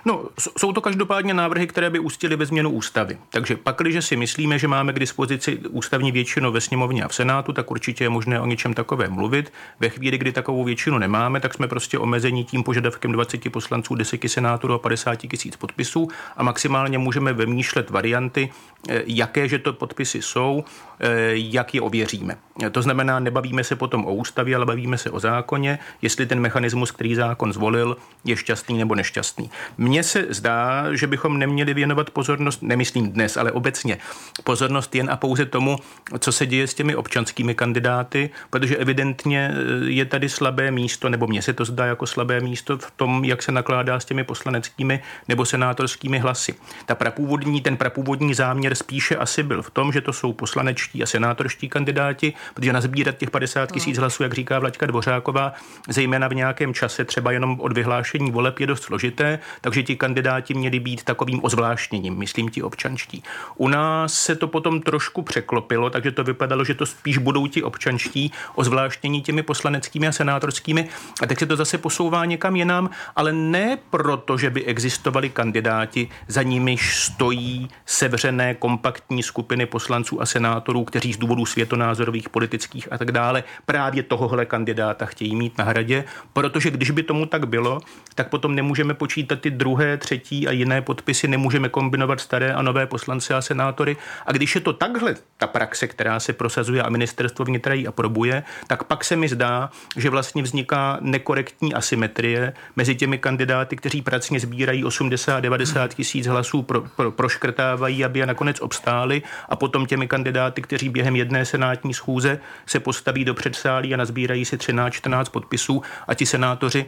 No, 0.05 0.25
jsou 0.57 0.73
to 0.73 0.81
každopádně 0.81 1.33
návrhy, 1.33 1.67
které 1.67 1.89
by 1.89 1.99
ústily 1.99 2.35
ve 2.35 2.45
změnu 2.45 2.69
ústavy. 2.69 3.17
Takže 3.29 3.55
pak, 3.55 3.77
když 3.77 4.05
si 4.05 4.15
myslíme, 4.15 4.59
že 4.59 4.67
máme 4.67 4.93
k 4.93 4.99
dispozici 4.99 5.57
ústavní 5.69 6.11
většinu 6.11 6.51
ve 6.51 6.61
sněmovně 6.61 7.03
a 7.03 7.07
v 7.07 7.15
Senátu, 7.15 7.53
tak 7.53 7.71
určitě 7.71 8.03
je 8.03 8.09
možné 8.09 8.39
o 8.39 8.45
něčem 8.45 8.73
takovém 8.73 9.11
mluvit. 9.11 9.53
Ve 9.79 9.89
chvíli, 9.89 10.17
kdy 10.17 10.31
takovou 10.31 10.63
většinu 10.63 10.97
nemáme, 10.97 11.39
tak 11.39 11.53
jsme 11.53 11.67
prostě 11.67 11.99
omezení 11.99 12.43
tím 12.43 12.63
požadavkem 12.63 13.11
20 13.11 13.51
poslanců, 13.51 13.95
10 13.95 14.21
senátorů 14.27 14.73
a 14.73 14.77
50 14.77 15.15
tisíc 15.15 15.55
podpisů 15.55 16.07
a 16.37 16.43
maximálně 16.43 16.97
můžeme 16.97 17.33
vymýšlet 17.33 17.89
varianty, 17.89 18.49
eh, 18.89 19.03
jaké 19.05 19.47
že 19.47 19.59
to 19.59 19.73
podpisy 19.73 20.21
jsou, 20.21 20.63
eh, 20.99 21.07
jak 21.33 21.75
je 21.75 21.81
ověříme. 21.81 22.37
To 22.71 22.81
znamená, 22.81 23.19
nebavíme 23.19 23.63
se 23.63 23.75
potom 23.75 24.05
o 24.05 24.13
ústavě, 24.13 24.55
ale 24.55 24.65
bavíme 24.65 24.97
se 24.97 25.09
o 25.09 25.19
zákoně, 25.19 25.79
jestli 26.01 26.25
ten 26.25 26.39
mechanismus, 26.39 26.91
který 26.91 27.15
zákon 27.15 27.53
zvolil, 27.53 27.97
je 28.25 28.37
šťastný 28.37 28.77
nebo 28.77 28.95
nešťastný. 28.95 29.49
Mně 29.77 29.92
se 30.01 30.25
zdá, 30.29 30.85
že 30.95 31.07
bychom 31.07 31.39
neměli 31.39 31.73
věnovat 31.73 32.09
pozornost, 32.09 32.61
nemyslím 32.61 33.11
dnes, 33.11 33.37
ale 33.37 33.51
obecně, 33.51 33.97
pozornost 34.43 34.95
jen 34.95 35.09
a 35.09 35.17
pouze 35.17 35.45
tomu, 35.45 35.77
co 36.19 36.31
se 36.31 36.45
děje 36.45 36.67
s 36.67 36.73
těmi 36.73 36.95
občanskými 36.95 37.55
kandidáty, 37.55 38.29
protože 38.49 38.77
evidentně 38.77 39.51
eh, 39.53 39.89
je 39.89 40.05
tady 40.05 40.29
slabé 40.29 40.71
místo, 40.71 41.09
nebo 41.09 41.27
mně 41.27 41.41
se 41.41 41.53
to 41.53 41.65
zdá 41.65 41.85
jako 41.85 42.07
slabé 42.07 42.39
místo 42.39 42.77
v 42.77 42.91
tom, 42.91 43.25
jak 43.25 43.43
se 43.43 43.51
nakládá 43.51 43.99
s 43.99 44.05
těmi 44.05 44.23
poslaneckými 44.23 45.01
nebo 45.27 45.45
senátorskými 45.45 46.19
hlasy. 46.19 46.55
Ta 46.85 46.95
prapůvodní, 46.95 47.61
ten 47.61 47.77
prapůvodní 47.77 48.33
záměr 48.33 48.75
spíše 48.75 49.15
asi 49.15 49.43
byl 49.43 49.61
v 49.61 49.69
tom, 49.69 49.91
že 49.91 50.01
to 50.01 50.13
jsou 50.13 50.33
poslanečtí 50.33 51.03
a 51.03 51.05
senátorští 51.05 51.69
kandidáti, 51.69 52.33
protože 52.53 52.73
nazbírat 52.73 53.17
těch 53.17 53.31
50 53.31 53.71
tisíc 53.71 53.97
hlasů, 53.97 54.23
jak 54.23 54.33
říká 54.33 54.59
Vlaďka 54.59 54.85
Dvořáková, 54.85 55.53
zejména 55.89 56.27
v 56.27 56.33
nějakém 56.33 56.73
čase, 56.73 57.05
třeba 57.05 57.31
jenom 57.31 57.59
od 57.59 57.73
vyhlášení 57.73 58.31
voleb, 58.31 58.59
je 58.59 58.67
dost 58.67 58.83
složité, 58.83 59.39
takže 59.61 59.82
ti 59.83 59.95
kandidáti 59.95 60.53
měli 60.53 60.79
být 60.79 61.03
takovým 61.03 61.39
ozvláštněním, 61.43 62.17
myslím 62.17 62.49
ti 62.49 62.61
občanští. 62.61 63.23
U 63.57 63.67
nás 63.67 64.13
se 64.13 64.35
to 64.35 64.47
potom 64.47 64.81
trošku 64.81 65.21
překlopilo, 65.21 65.89
takže 65.89 66.11
to 66.11 66.23
vypadalo, 66.23 66.63
že 66.63 66.73
to 66.73 66.85
spíš 66.85 67.17
budou 67.17 67.47
ti 67.47 67.63
občanští 67.63 68.31
ozvláštnění 68.55 69.21
těmi 69.21 69.43
poslaneckými 69.43 70.07
a 70.07 70.11
senátorskými. 70.11 70.89
A 71.21 71.25
tak 71.25 71.39
se 71.39 71.45
to 71.45 71.55
zase 71.55 71.77
posouvá 71.77 72.25
někam 72.25 72.55
jinam, 72.55 72.89
ale 73.15 73.33
ne 73.33 73.77
proto, 73.89 74.37
že 74.37 74.49
by 74.49 74.65
existovali 74.65 75.29
kandidáti, 75.29 76.09
za 76.27 76.43
nimiž 76.43 76.95
stojí 76.97 77.69
sevřené 77.85 78.55
kompaktní 78.55 79.23
skupiny 79.23 79.65
poslanců 79.65 80.21
a 80.21 80.25
senátorů, 80.25 80.83
kteří 80.83 81.13
z 81.13 81.17
důvodů 81.17 81.45
světonázorových, 81.45 82.29
politických 82.29 82.87
a 82.93 82.97
tak 82.97 83.11
dále 83.11 83.43
právě 83.65 84.03
tohohle 84.03 84.45
kandidáta 84.45 85.05
chtějí 85.05 85.35
mít 85.35 85.57
na 85.57 85.65
hradě, 85.65 86.03
protože 86.33 86.71
když 86.71 86.91
by 86.91 87.03
tomu 87.03 87.25
tak 87.25 87.47
bylo, 87.47 87.79
tak 88.15 88.29
potom 88.29 88.55
nemůžeme 88.55 88.93
počítat 88.93 89.39
ty 89.39 89.51
druhé 89.51 89.72
druhé, 89.73 89.97
třetí 89.97 90.47
a 90.47 90.51
jiné 90.51 90.81
podpisy, 90.81 91.27
nemůžeme 91.27 91.69
kombinovat 91.69 92.19
staré 92.19 92.53
a 92.53 92.61
nové 92.61 92.85
poslance 92.85 93.33
a 93.33 93.41
senátory. 93.41 93.97
A 94.25 94.31
když 94.31 94.55
je 94.55 94.61
to 94.61 94.73
takhle, 94.73 95.15
ta 95.37 95.47
praxe, 95.47 95.87
která 95.87 96.19
se 96.19 96.33
prosazuje 96.33 96.83
a 96.83 96.89
ministerstvo 96.89 97.45
vnitra 97.45 97.73
ji 97.73 97.87
aprobuje, 97.87 98.43
tak 98.67 98.83
pak 98.83 99.03
se 99.03 99.15
mi 99.15 99.27
zdá, 99.27 99.69
že 99.97 100.09
vlastně 100.09 100.43
vzniká 100.43 100.97
nekorektní 101.01 101.73
asymetrie 101.73 102.53
mezi 102.75 102.95
těmi 102.95 103.17
kandidáty, 103.17 103.75
kteří 103.75 104.01
pracně 104.01 104.39
sbírají 104.39 104.83
80-90 104.83 105.87
tisíc 105.87 106.27
hlasů, 106.27 106.61
pro, 106.61 106.81
pro, 106.81 107.11
proškrtávají, 107.11 108.05
aby 108.05 108.19
je 108.19 108.25
nakonec 108.25 108.61
obstáli, 108.61 109.21
a 109.49 109.55
potom 109.55 109.85
těmi 109.85 110.07
kandidáty, 110.07 110.61
kteří 110.61 110.89
během 110.89 111.15
jedné 111.15 111.45
senátní 111.45 111.93
schůze 111.93 112.39
se 112.65 112.79
postaví 112.79 113.25
do 113.25 113.33
předsálí 113.33 113.93
a 113.93 113.97
nazbírají 113.97 114.45
si 114.45 114.57
13-14 114.57 115.25
podpisů 115.31 115.81
a 116.07 116.13
ti 116.13 116.25
senátoři 116.25 116.85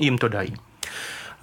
jim 0.00 0.18
to 0.18 0.28
dají. 0.28 0.54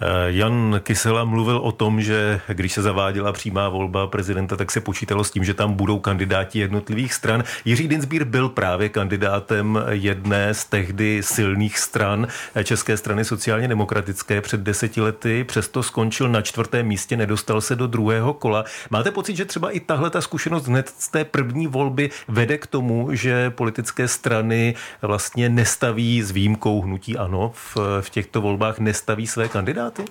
Eh, 0.00 0.06
Jan 0.26 0.80
Kysela 0.82 1.24
mluvil 1.24 1.56
o 1.56 1.72
tom, 1.72 2.00
že 2.00 2.40
když 2.48 2.72
se 2.72 2.82
zaváděla 2.82 3.32
přímá 3.32 3.68
volba 3.68 4.06
prezidenta, 4.06 4.56
tak 4.56 4.70
se 4.70 4.80
počítalo 4.80 5.24
s 5.24 5.30
tím, 5.30 5.44
že 5.44 5.54
tam 5.54 5.74
budou 5.74 5.98
kandidáti 5.98 6.58
jednotlivých 6.58 7.14
stran. 7.14 7.44
Jiří 7.64 7.88
Dinsbír 7.88 8.24
byl 8.24 8.48
právě 8.48 8.88
kandidátem 8.88 9.78
jedné 9.90 10.54
z 10.54 10.64
tehdy 10.64 11.22
silných 11.22 11.78
stran 11.78 12.26
eh, 12.54 12.64
České 12.64 12.96
strany 12.96 13.24
sociálně 13.24 13.68
demokratické 13.68 14.40
před 14.40 14.60
deseti 14.60 15.00
lety, 15.00 15.44
přesto 15.44 15.82
skončil 15.82 16.28
na 16.28 16.42
čtvrtém 16.42 16.86
místě, 16.86 17.16
nedostal 17.16 17.60
se 17.60 17.76
do 17.76 17.86
druhého 17.86 18.34
kola. 18.34 18.64
Máte 18.90 19.10
pocit, 19.10 19.36
že 19.36 19.44
třeba 19.44 19.70
i 19.70 19.80
tahle 19.80 20.10
ta 20.10 20.20
zkušenost 20.20 20.66
hned 20.66 20.92
z 20.98 21.08
té 21.08 21.24
první 21.24 21.66
volby 21.66 22.10
vede 22.28 22.58
k 22.58 22.66
tomu, 22.66 23.08
že 23.12 23.50
politické 23.50 24.08
strany 24.08 24.74
vlastně 25.02 25.48
nestaví 25.48 26.22
s 26.22 26.30
výjimkou 26.30 26.82
hnutí 26.82 27.16
ano 27.16 27.52
v, 27.54 27.76
v 28.00 28.10
těchto 28.10 28.40
volbách 28.40 28.78
nestaví 28.78 29.26
své 29.26 29.48
kandidáty? 29.48 29.85
Kandidáty? 29.90 30.04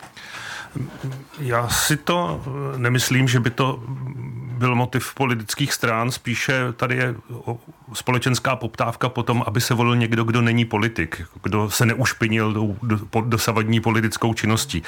Já 1.39 1.70
si 1.70 1.98
to 1.98 2.44
nemyslím, 2.77 3.27
že 3.27 3.39
by 3.39 3.50
to 3.50 3.84
byl 4.58 4.75
motiv 4.75 5.13
politických 5.13 5.74
stran, 5.74 6.12
spíše 6.12 6.74
tady 6.74 6.96
je 6.96 7.15
společenská 7.94 8.56
poptávka 8.56 9.10
po 9.10 9.24
tom, 9.24 9.44
aby 9.48 9.62
se 9.62 9.74
volil 9.74 9.96
někdo, 9.96 10.24
kdo 10.24 10.42
není 10.42 10.65
politik, 10.65 11.22
kdo 11.44 11.70
se 11.70 11.86
neušpinil 11.86 12.54
do, 12.54 12.68
do, 12.84 13.22
dosavadní 13.22 13.80
politickou 13.80 14.34
činností. 14.34 14.84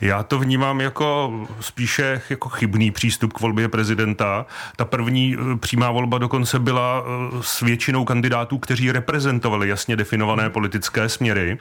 Já 0.00 0.22
to 0.22 0.38
vnímám 0.38 0.80
jako 0.80 1.32
spíše 1.60 2.22
jako 2.30 2.48
chybný 2.48 2.90
přístup 2.90 3.32
k 3.32 3.40
volbě 3.40 3.68
prezidenta. 3.68 4.46
Ta 4.76 4.84
první 4.84 5.36
eh, 5.36 5.56
přímá 5.56 5.90
volba 5.90 6.18
dokonce 6.18 6.58
byla 6.58 7.02
eh, 7.02 7.36
s 7.40 7.60
většinou 7.60 8.04
kandidátů, 8.04 8.58
kteří 8.58 8.92
reprezentovali 8.92 9.68
jasně 9.68 9.96
definované 9.96 10.50
politické 10.50 11.08
směry 11.08 11.58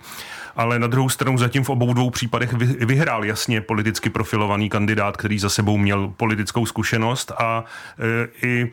ale 0.58 0.80
na 0.80 0.88
druhou 0.88 1.10
stranu 1.10 1.38
zatím 1.38 1.64
v 1.64 1.70
obou 1.70 1.94
dvou 1.94 2.10
případech 2.10 2.54
vyhrál 2.86 3.26
jasně 3.26 3.62
politicky 3.62 4.10
profilovaný 4.10 4.70
kandidát, 4.70 5.18
který 5.18 5.40
za 5.40 5.50
sebou 5.50 5.78
měl 5.78 6.14
politickou 6.18 6.66
zkušenost 6.66 7.32
a 7.32 7.64
e, 8.00 8.48
i 8.48 8.72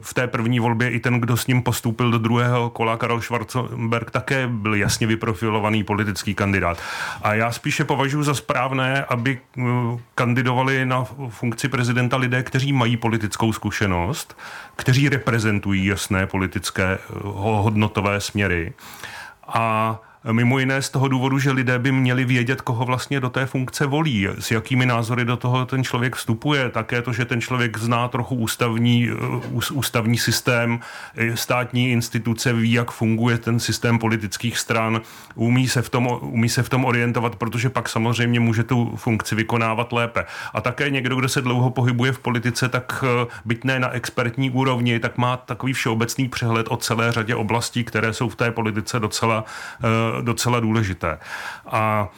v 0.00 0.14
té 0.14 0.26
první 0.26 0.60
volbě 0.60 0.90
i 0.90 1.00
ten, 1.00 1.20
kdo 1.20 1.36
s 1.40 1.46
ním 1.46 1.62
postoupil 1.62 2.10
do 2.10 2.18
druhého 2.18 2.70
kola, 2.70 2.96
Karel 2.96 3.20
Schwarzenberg, 3.20 4.10
také 4.10 4.46
byl 4.46 4.74
jasně 4.74 5.06
vyprofilovaný 5.06 5.84
politický 5.84 6.34
kandidát. 6.34 6.78
A 7.22 7.34
já 7.34 7.52
spíše 7.52 7.84
považuji 7.84 8.22
za 8.22 8.34
správné, 8.34 9.04
aby 9.04 9.38
e, 9.58 9.62
kandidovali 10.14 10.86
na 10.86 11.04
funkci 11.28 11.68
prezidenta 11.68 12.16
lidé, 12.16 12.42
kteří 12.42 12.72
mají 12.72 12.96
politickou 12.96 13.52
zkušenost, 13.52 14.38
kteří 14.76 15.08
reprezentují 15.08 15.86
jasné 15.86 16.26
politické 16.26 16.98
hodnotové 17.34 18.20
směry 18.20 18.72
a 19.48 19.98
Mimo 20.32 20.58
jiné 20.58 20.82
z 20.82 20.90
toho 20.90 21.08
důvodu, 21.08 21.38
že 21.38 21.50
lidé 21.50 21.78
by 21.78 21.92
měli 21.92 22.24
vědět, 22.24 22.60
koho 22.60 22.84
vlastně 22.84 23.20
do 23.20 23.30
té 23.30 23.46
funkce 23.46 23.86
volí, 23.86 24.28
s 24.38 24.50
jakými 24.50 24.86
názory 24.86 25.24
do 25.24 25.36
toho 25.36 25.66
ten 25.66 25.84
člověk 25.84 26.16
vstupuje. 26.16 26.70
Také 26.70 27.02
to, 27.02 27.12
že 27.12 27.24
ten 27.24 27.40
člověk 27.40 27.78
zná 27.78 28.08
trochu 28.08 28.34
ústavní, 28.34 29.10
eh, 29.10 29.72
ústavní 29.72 30.18
systém, 30.18 30.80
státní 31.34 31.90
instituce, 31.90 32.52
ví, 32.52 32.72
jak 32.72 32.90
funguje 32.90 33.38
ten 33.38 33.60
systém 33.60 33.98
politických 33.98 34.58
stran, 34.58 35.00
umí 35.34 35.68
se, 35.68 35.82
v 35.82 35.88
tom, 35.88 36.18
umí 36.20 36.48
se 36.48 36.62
v 36.62 36.68
tom 36.68 36.84
orientovat, 36.84 37.36
protože 37.36 37.70
pak 37.70 37.88
samozřejmě 37.88 38.40
může 38.40 38.64
tu 38.64 38.96
funkci 38.96 39.34
vykonávat 39.34 39.92
lépe. 39.92 40.24
A 40.54 40.60
také 40.60 40.90
někdo, 40.90 41.16
kdo 41.16 41.28
se 41.28 41.42
dlouho 41.42 41.70
pohybuje 41.70 42.12
v 42.12 42.18
politice, 42.18 42.68
tak 42.68 43.04
eh, 43.06 43.26
byť 43.44 43.64
ne 43.64 43.80
na 43.80 43.90
expertní 43.90 44.50
úrovni, 44.50 45.00
tak 45.00 45.18
má 45.18 45.36
takový 45.36 45.72
všeobecný 45.72 46.28
přehled 46.28 46.66
o 46.70 46.76
celé 46.76 47.12
řadě 47.12 47.34
oblastí, 47.34 47.84
které 47.84 48.12
jsou 48.12 48.28
v 48.28 48.36
té 48.36 48.50
politice 48.50 49.00
docela 49.00 49.44
docela 50.20 50.60
důležité. 50.60 51.18
A 51.66 52.08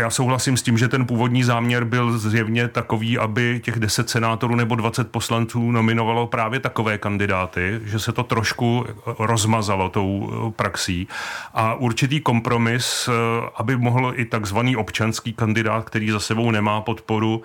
já 0.00 0.10
souhlasím 0.10 0.56
s 0.56 0.62
tím, 0.62 0.78
že 0.78 0.88
ten 0.88 1.06
původní 1.06 1.42
záměr 1.42 1.84
byl 1.84 2.18
zjevně 2.18 2.68
takový, 2.68 3.18
aby 3.18 3.60
těch 3.64 3.78
10 3.78 4.10
senátorů 4.10 4.54
nebo 4.56 4.74
20 4.74 5.10
poslanců 5.10 5.70
nominovalo 5.70 6.26
právě 6.26 6.60
takové 6.60 6.98
kandidáty, 6.98 7.80
že 7.84 7.98
se 7.98 8.12
to 8.12 8.22
trošku 8.22 8.86
rozmazalo 9.18 9.88
tou 9.88 10.32
eh, 10.32 10.50
praxí. 10.50 11.08
A 11.54 11.74
určitý 11.74 12.20
kompromis, 12.20 13.08
eh, 13.08 13.12
aby 13.56 13.76
mohl 13.76 14.12
i 14.16 14.24
takzvaný 14.24 14.76
občanský 14.76 15.32
kandidát, 15.32 15.84
který 15.84 16.10
za 16.10 16.20
sebou 16.20 16.50
nemá 16.50 16.80
podporu 16.80 17.42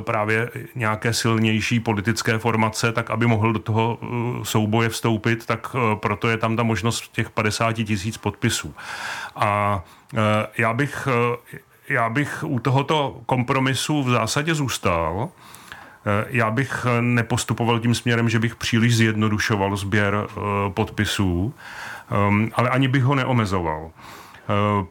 právě 0.00 0.50
nějaké 0.74 1.12
silnější 1.12 1.80
politické 1.80 2.38
formace, 2.38 2.92
tak 2.92 3.10
aby 3.10 3.26
mohl 3.26 3.52
do 3.52 3.58
toho 3.58 3.98
souboje 4.42 4.88
vstoupit, 4.88 5.46
tak 5.46 5.76
proto 5.94 6.28
je 6.28 6.36
tam 6.36 6.56
ta 6.56 6.62
možnost 6.62 7.12
těch 7.12 7.30
50 7.30 7.72
tisíc 7.72 8.16
podpisů. 8.16 8.74
A 9.36 9.82
Eh, 10.03 10.03
já 10.58 10.72
bych, 10.72 11.08
eh, 11.54 11.58
já 11.88 12.10
bych 12.10 12.44
u 12.46 12.58
tohoto 12.58 13.20
kompromisu 13.26 14.02
v 14.02 14.10
zásadě 14.10 14.54
zůstal. 14.54 15.28
Eh, 16.06 16.24
já 16.28 16.50
bych 16.50 16.86
nepostupoval 17.00 17.80
tím 17.80 17.94
směrem, 17.94 18.28
že 18.28 18.38
bych 18.38 18.56
příliš 18.56 18.96
zjednodušoval 18.96 19.76
sběr 19.76 20.26
podpisů, 20.68 21.54
ehm, 22.10 22.50
ale 22.54 22.68
ani 22.70 22.88
bych 22.88 23.02
ho 23.02 23.14
neomezoval. 23.14 23.90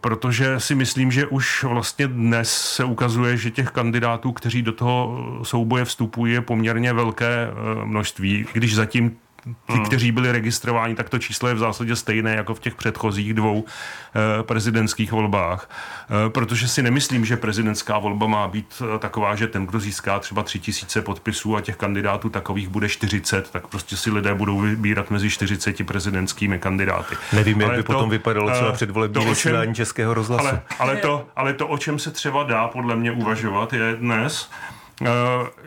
Protože 0.01 0.59
si 0.59 0.75
myslím, 0.75 1.11
že 1.11 1.27
už 1.27 1.63
vlastně 1.63 2.07
dnes 2.07 2.73
se 2.75 2.83
ukazuje, 2.83 3.37
že 3.37 3.51
těch 3.51 3.69
kandidátů, 3.69 4.31
kteří 4.31 4.61
do 4.61 4.71
toho 4.71 5.25
souboje 5.43 5.85
vstupují, 5.85 6.33
je 6.33 6.41
poměrně 6.41 6.93
velké 6.93 7.49
množství, 7.83 8.45
když 8.53 8.75
zatím 8.75 9.17
ti, 9.43 9.73
hmm. 9.73 9.85
kteří 9.85 10.11
byli 10.11 10.31
registrováni, 10.31 10.95
tak 10.95 11.09
to 11.09 11.19
číslo 11.19 11.49
je 11.49 11.55
v 11.55 11.57
zásadě 11.57 11.95
stejné 11.95 12.35
jako 12.35 12.53
v 12.53 12.59
těch 12.59 12.75
předchozích 12.75 13.33
dvou 13.33 13.65
eh, 13.65 14.43
prezidentských 14.43 15.11
volbách. 15.11 15.69
Eh, 15.69 16.29
protože 16.29 16.67
si 16.67 16.81
nemyslím, 16.81 17.25
že 17.25 17.37
prezidentská 17.37 17.97
volba 17.97 18.27
má 18.27 18.47
být 18.47 18.81
eh, 18.95 18.99
taková, 18.99 19.35
že 19.35 19.47
ten, 19.47 19.65
kdo 19.65 19.79
získá 19.79 20.19
třeba 20.19 20.43
tři 20.43 20.59
tisíce 20.59 21.01
podpisů 21.01 21.55
a 21.55 21.61
těch 21.61 21.75
kandidátů 21.75 22.29
takových 22.29 22.67
bude 22.69 22.89
40, 22.89 23.51
tak 23.51 23.67
prostě 23.67 23.97
si 23.97 24.11
lidé 24.11 24.33
budou 24.33 24.59
vybírat 24.59 25.11
mezi 25.11 25.29
40 25.29 25.87
prezidentskými 25.87 26.59
kandidáty. 26.59 27.15
Nevím, 27.33 27.61
jak 27.61 27.69
ale 27.69 27.77
by 27.77 27.83
to, 27.83 27.93
potom 27.93 28.09
vypadalo 28.09 28.51
třeba 28.51 28.71
předvolební 28.71 29.25
vysílání 29.25 29.75
Českého 29.75 30.13
rozhlasu. 30.13 30.47
Ale, 30.47 30.61
ale, 30.79 30.95
to, 30.95 31.27
ale 31.35 31.53
to, 31.53 31.67
o 31.67 31.77
čem 31.77 31.99
se 31.99 32.11
třeba 32.11 32.43
dá 32.43 32.67
podle 32.67 32.95
mě 32.95 33.11
uvažovat, 33.11 33.73
je 33.73 33.95
dnes, 33.95 34.49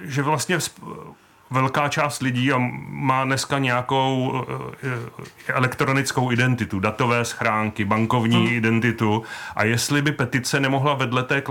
že 0.03 0.23
vlastně 0.23 0.59
velká 1.51 1.89
část 1.89 2.23
lidí 2.23 2.51
má 2.89 3.25
dneska 3.25 3.59
nějakou 3.59 4.45
eh, 4.83 5.53
elektronickou 5.53 6.33
identitu, 6.33 6.81
datové 6.81 7.25
schránky, 7.25 7.85
bankovní 7.85 8.47
hmm. 8.47 8.55
identitu. 8.55 9.23
A 9.57 9.65
jestli 9.65 10.03
by 10.03 10.13
petice 10.13 10.61
nemohla 10.61 10.95
vedle 10.95 11.23
té 11.23 11.43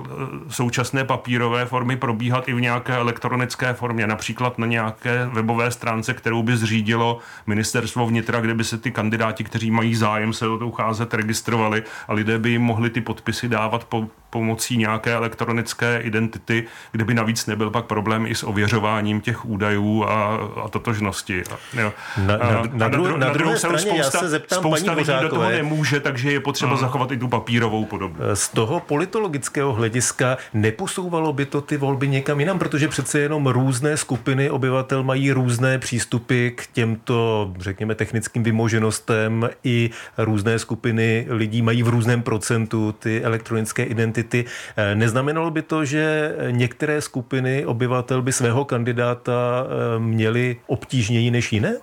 současné 0.50 1.04
papírové 1.04 1.66
formy 1.66 1.98
probíhat 1.98 2.50
i 2.50 2.54
v 2.54 2.62
nějaké 2.62 2.96
elektronické 2.96 3.74
formě, 3.74 4.08
například 4.08 4.58
na 4.58 4.68
nějaké 4.68 5.30
webové 5.34 5.72
stránce, 5.72 6.14
kterou 6.14 6.44
by 6.44 6.58
zřídilo 6.58 7.20
ministerstvo 7.48 8.08
vnitra, 8.08 8.40
kde 8.40 8.54
by 8.54 8.64
se 8.64 8.78
ty 8.78 8.92
kandidáti, 8.92 9.44
kteří 9.44 9.72
mají 9.72 9.96
zájem 9.96 10.34
se 10.34 10.48
o 10.48 10.58
to 10.58 10.68
ucházet, 10.68 11.14
registrovali 11.14 11.84
a 12.08 12.14
lidé 12.14 12.40
by 12.40 12.50
jim 12.50 12.62
mohli 12.62 12.90
ty 12.90 13.02
podpisy 13.02 13.50
dávat 13.50 13.84
po, 13.84 14.08
pomocí 14.30 14.78
nějaké 14.78 15.14
elektronické 15.14 16.00
identity, 16.00 16.68
kde 16.92 17.06
by 17.06 17.14
navíc 17.14 17.46
nebyl 17.46 17.70
pak 17.70 17.86
problém 17.86 18.26
i 18.26 18.36
s 18.36 18.44
ověřováním 18.44 19.22
těch 19.22 19.46
údajů 19.46 19.85
a, 20.10 20.40
a 20.66 20.70
totožnosti. 20.70 21.44
Jo. 21.74 21.94
Na, 22.18 22.38
na, 22.38 22.64
na, 22.74 22.88
dru, 22.88 23.08
na, 23.08 23.18
na 23.18 23.34
druhé 23.34 23.58
straně 23.58 23.80
spousta, 23.80 23.98
já 23.98 24.12
se 24.12 24.30
zeptám 24.30 24.60
spousta 24.60 24.96
paní 24.96 25.08
lidí 25.08 25.22
do 25.22 25.30
toho 25.30 25.50
nemůže, 25.50 26.00
takže 26.00 26.32
je 26.32 26.40
potřeba 26.40 26.72
hmm. 26.72 26.82
zachovat 26.82 27.12
i 27.12 27.18
tu 27.18 27.28
papírovou 27.28 27.86
podobu. 27.86 28.16
Z 28.34 28.50
toho 28.50 28.80
politologického 28.80 29.74
hlediska 29.74 30.38
neposouvalo 30.54 31.34
by 31.34 31.46
to 31.46 31.62
ty 31.62 31.78
volby 31.78 32.08
někam 32.08 32.40
jinam, 32.40 32.60
protože 32.60 32.88
přece 32.88 33.20
jenom 33.20 33.48
různé 33.48 33.98
skupiny 33.98 34.50
obyvatel 34.50 35.04
mají 35.04 35.32
různé 35.32 35.80
přístupy 35.80 36.50
k 36.50 36.68
těmto, 36.68 37.52
řekněme, 37.60 37.96
technickým 37.96 38.44
vymoženostem 38.44 39.50
i 39.64 39.90
různé 40.18 40.60
skupiny 40.60 41.26
lidí 41.30 41.62
mají 41.62 41.84
v 41.84 41.88
různém 41.88 42.22
procentu 42.22 42.92
ty 42.92 43.24
elektronické 43.24 43.84
identity. 43.84 44.46
Eh, 44.78 44.96
neznamenalo 44.96 45.52
by 45.52 45.62
to, 45.62 45.86
že 45.86 46.36
některé 46.52 47.02
skupiny 47.02 47.66
obyvatel 47.66 48.22
by 48.22 48.32
svého 48.32 48.66
kandidáta 48.66 49.34
eh, 49.66 49.75
měli 50.00 50.58
obtížněji 50.68 51.32
než 51.32 51.54
jiné? 51.54 51.76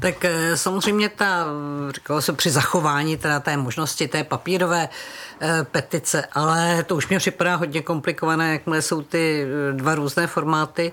Tak 0.00 0.24
eh, 0.24 0.56
samozřejmě 0.56 1.08
ta, 1.08 1.46
říkalo 1.90 2.22
se 2.22 2.32
při 2.32 2.50
zachování 2.50 3.16
teda 3.16 3.40
té 3.40 3.56
možnosti 3.56 4.08
té 4.08 4.24
papírové 4.24 4.88
eh, 5.40 5.66
petice, 5.70 6.24
ale 6.32 6.84
to 6.86 6.96
už 6.96 7.08
mě 7.08 7.18
připadá 7.18 7.56
hodně 7.56 7.82
komplikované, 7.82 8.52
jakmile 8.52 8.82
jsou 8.82 9.02
ty 9.02 9.46
eh, 9.46 9.72
dva 9.72 9.94
různé 9.94 10.26
formáty. 10.26 10.92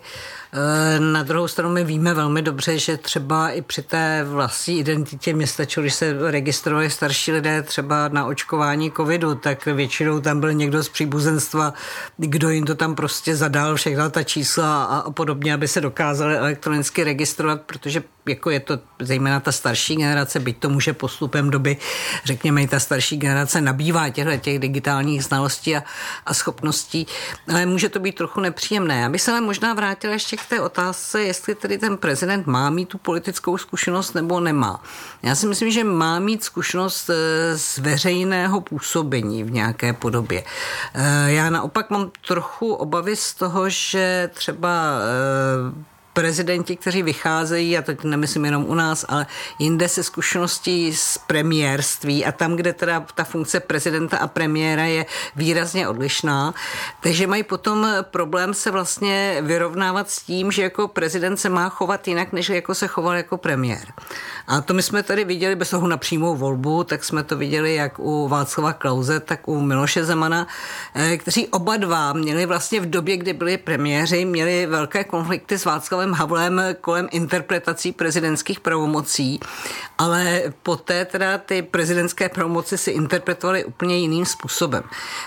Na 1.00 1.24
druhou 1.24 1.48
stranu 1.48 1.74
my 1.74 1.84
víme 1.84 2.13
velmi 2.13 2.41
dobře, 2.41 2.77
že 2.77 2.98
třeba 2.98 3.50
i 3.50 3.62
při 3.62 3.81
té 3.81 4.24
vlastní 4.24 4.79
identitě 4.79 5.34
města, 5.34 5.63
když 5.75 5.93
se 5.93 6.31
registrovali 6.31 6.89
starší 6.89 7.31
lidé 7.31 7.62
třeba 7.62 8.08
na 8.08 8.25
očkování 8.25 8.91
covidu, 8.91 9.36
tak 9.36 9.65
většinou 9.65 10.20
tam 10.20 10.39
byl 10.39 10.53
někdo 10.53 10.84
z 10.84 10.89
příbuzenstva, 10.89 11.74
kdo 12.17 12.50
jim 12.50 12.65
to 12.65 12.75
tam 12.75 12.96
prostě 12.96 13.36
zadal, 13.36 13.75
všechna 13.75 14.10
ta 14.10 14.24
čísla 14.24 14.84
a, 14.84 14.98
a 14.98 15.12
podobně, 15.12 15.53
aby 15.53 15.67
se 15.67 15.81
dokázali 15.81 16.38
elektronicky 16.38 17.03
registrovat, 17.03 17.62
protože 17.62 18.03
jako 18.25 18.50
je 18.50 18.60
to 18.60 18.79
zejména 19.01 19.39
ta 19.39 19.51
starší 19.51 19.96
generace, 19.96 20.39
byť 20.39 20.58
to 20.58 20.70
může 20.70 20.93
postupem 20.93 21.50
doby, 21.50 21.77
řekněme, 22.25 22.63
i 22.63 22.67
ta 22.67 22.79
starší 22.79 23.17
generace 23.17 23.62
nabývá 23.62 24.10
těchto 24.10 24.38
těch 24.38 24.60
digitálních 24.60 25.24
znalostí 25.24 25.77
a, 25.77 25.84
a 26.25 26.34
schopností, 26.34 27.08
ale 27.48 27.65
může 27.65 27.89
to 27.89 28.00
být 28.00 28.15
trochu 28.15 28.39
nepříjemné. 28.39 29.00
Já 29.00 29.10
bych 29.10 29.22
se 29.22 29.31
ale 29.31 29.41
možná 29.41 29.74
vrátila 29.74 30.13
ještě 30.13 30.38
k 30.38 30.46
té 30.46 30.62
otázce, 30.62 31.22
jestli 31.22 31.55
tedy 31.55 31.77
ten 31.77 31.98
prezident 31.98 32.48
má 32.48 32.70
mít 32.70 32.89
tu 32.89 32.98
politickou 32.98 33.58
zkušenost 33.58 34.13
nebo 34.13 34.39
nemá. 34.39 34.84
Já 35.24 35.36
si 35.36 35.48
myslím, 35.48 35.72
že 35.72 35.84
má 35.84 36.20
mít 36.20 36.43
zkušenost 36.43 37.10
eh, 37.10 37.58
z 37.58 37.77
veřejného 37.77 38.62
působení 38.62 39.43
v 39.43 39.51
nějaké 39.51 39.93
podobě. 39.93 40.43
Eh, 40.93 41.31
já 41.31 41.50
naopak 41.50 41.89
mám 41.89 42.12
trochu 42.27 42.74
obavy 42.74 43.15
z 43.15 43.34
toho, 43.34 43.70
že 43.70 44.29
třeba 44.34 44.93
eh, 45.00 45.90
prezidenti, 46.13 46.75
kteří 46.75 47.03
vycházejí, 47.03 47.77
a 47.77 47.82
teď 47.82 48.03
nemyslím 48.03 48.46
jenom 48.46 48.65
u 48.68 48.75
nás, 48.75 49.06
ale 49.10 49.25
jinde 49.60 49.89
se 49.89 50.03
zkušeností 50.03 50.96
z 50.96 51.18
premiérství 51.18 52.25
a 52.25 52.32
tam, 52.32 52.56
kde 52.56 52.74
teda 52.74 53.06
ta 53.15 53.24
funkce 53.24 53.60
prezidenta 53.60 54.18
a 54.18 54.27
premiéra 54.27 54.86
je 54.86 55.06
výrazně 55.36 55.88
odlišná, 55.88 56.53
takže 57.01 57.27
mají 57.27 57.44
potom 57.44 57.88
problém 58.01 58.53
se 58.53 58.72
vlastně 58.72 59.38
vyrovnávat 59.41 60.10
s 60.10 60.22
tím, 60.22 60.51
že 60.51 60.62
jako 60.62 60.88
prezident 60.88 61.38
se 61.38 61.50
má 61.50 61.70
chovat 61.70 62.08
jinak, 62.08 62.34
než 62.34 62.50
jako 62.50 62.75
se 62.75 62.88
choval 62.88 63.15
jako 63.15 63.38
premiér. 63.38 63.94
A 64.48 64.62
to 64.62 64.74
my 64.74 64.84
jsme 64.84 65.03
tady 65.03 65.25
viděli 65.25 65.56
bez 65.56 65.70
toho 65.70 65.88
na 65.88 65.98
přímou 65.98 66.36
volbu, 66.36 66.84
tak 66.84 67.03
jsme 67.03 67.24
to 67.24 67.38
viděli 67.38 67.75
jak 67.75 68.00
u 68.00 68.27
Václava 68.27 68.74
Klauze, 68.74 69.20
tak 69.20 69.48
u 69.48 69.62
Miloše 69.62 70.06
Zemana, 70.06 70.48
eh, 70.96 71.18
kteří 71.18 71.48
oba 71.48 71.77
dva 71.77 72.13
měli 72.13 72.46
vlastně 72.46 72.80
v 72.80 72.89
době, 72.89 73.18
kdy 73.18 73.34
byli 73.34 73.58
premiéři, 73.58 74.25
měli 74.25 74.65
velké 74.65 75.03
konflikty 75.03 75.58
s 75.58 75.65
Václavem 75.65 76.00
Václavem 76.01 76.13
Havlem 76.13 76.62
kolem 76.81 77.08
interpretací 77.12 77.91
prezidentských 77.91 78.60
pravomocí, 78.60 79.39
ale 79.98 80.53
poté 80.63 81.05
teda 81.05 81.38
ty 81.38 81.62
prezidentské 81.62 82.29
pravomoci 82.29 82.77
si 82.77 82.91
interpretovaly 82.91 83.65
úplně 83.65 83.98
jiným 83.98 84.25
způsobem. 84.25 84.84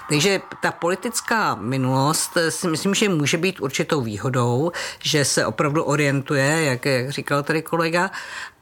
Takže 0.09 0.41
ta 0.63 0.73
politická 0.73 1.55
minulost 1.55 2.39
si 2.49 2.69
myslím, 2.69 2.95
že 2.95 3.09
může 3.09 3.39
být 3.39 3.61
určitou 3.61 4.01
výhodou, 4.01 4.73
že 5.03 5.25
se 5.25 5.47
opravdu 5.47 5.85
orientuje, 5.85 6.65
jak, 6.65 6.85
jak 6.87 7.11
říkal 7.11 7.43
tady 7.43 7.63
kolega, 7.63 8.11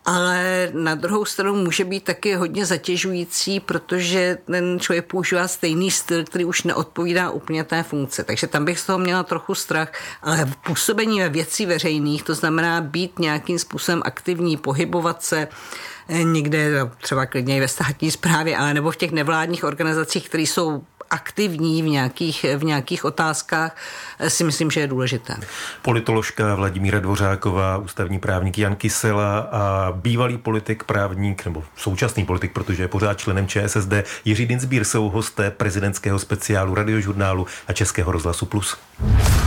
ale 0.05 0.71
na 0.73 0.95
druhou 0.95 1.25
stranu 1.25 1.55
může 1.55 1.85
být 1.85 2.05
taky 2.05 2.35
hodně 2.35 2.67
zatěžující, 2.67 3.61
protože 3.61 4.39
ten 4.45 4.81
člověk 4.81 5.07
používá 5.07 5.49
stejný 5.49 5.91
styl, 5.91 6.25
který 6.25 6.45
už 6.45 6.63
neodpovídá 6.63 7.31
úplně 7.31 7.65
té 7.65 7.83
funkce. 7.83 8.25
Takže 8.25 8.47
tam 8.47 8.65
bych 8.65 8.81
z 8.81 8.87
toho 8.87 8.99
měla 8.99 9.23
trochu 9.23 9.55
strach, 9.55 9.93
ale 10.23 10.45
v 10.45 10.57
působení 10.57 11.21
ve 11.21 11.29
věcí 11.29 11.67
veřejných, 11.67 12.23
to 12.23 12.35
znamená 12.35 12.81
být 12.81 13.19
nějakým 13.19 13.59
způsobem 13.59 14.03
aktivní, 14.05 14.57
pohybovat 14.57 15.23
se, 15.23 15.49
eh, 16.09 16.25
někde 16.25 16.91
třeba 17.01 17.27
klidně 17.27 17.57
i 17.57 17.61
ve 17.61 17.69
státní 17.69 18.11
správě, 18.11 18.57
ale 18.57 18.75
nebo 18.75 18.91
v 18.91 18.97
těch 18.97 19.13
nevládních 19.13 19.65
organizacích, 19.65 20.29
které 20.29 20.43
jsou 20.43 20.83
aktivní 21.13 21.83
v 21.83 21.87
nějakých, 21.87 22.47
v 22.57 22.65
nějakých 22.65 23.05
otázkách, 23.05 23.77
eh, 24.19 24.31
si 24.31 24.45
myslím, 24.45 24.71
že 24.71 24.81
je 24.81 24.87
důležité. 24.87 25.37
Politoložka 25.83 26.55
Vladimíra 26.55 27.01
Dvořáková, 27.01 27.77
ústavní 27.77 28.19
právník 28.19 28.59
Jan 28.59 28.77
Kysela 28.77 29.39
a 29.39 29.93
bývalý 29.93 30.39
politik, 30.39 30.85
právník 30.85 31.45
nebo 31.45 31.65
současný 31.77 32.25
politik, 32.25 32.53
protože 32.53 32.83
je 32.83 32.89
pořád 32.89 33.19
členem 33.19 33.49
ČSSD, 33.49 33.93
Jiří 34.25 34.47
Dinsbír 34.47 34.85
jsou 34.85 35.09
hosté 35.09 35.51
prezidentského 35.51 36.19
speciálu 36.19 36.75
radiožurnálu 36.75 37.47
a 37.69 37.73
Českého 37.73 38.13
rozhlasu 38.13 38.47
Plus. 38.47 38.77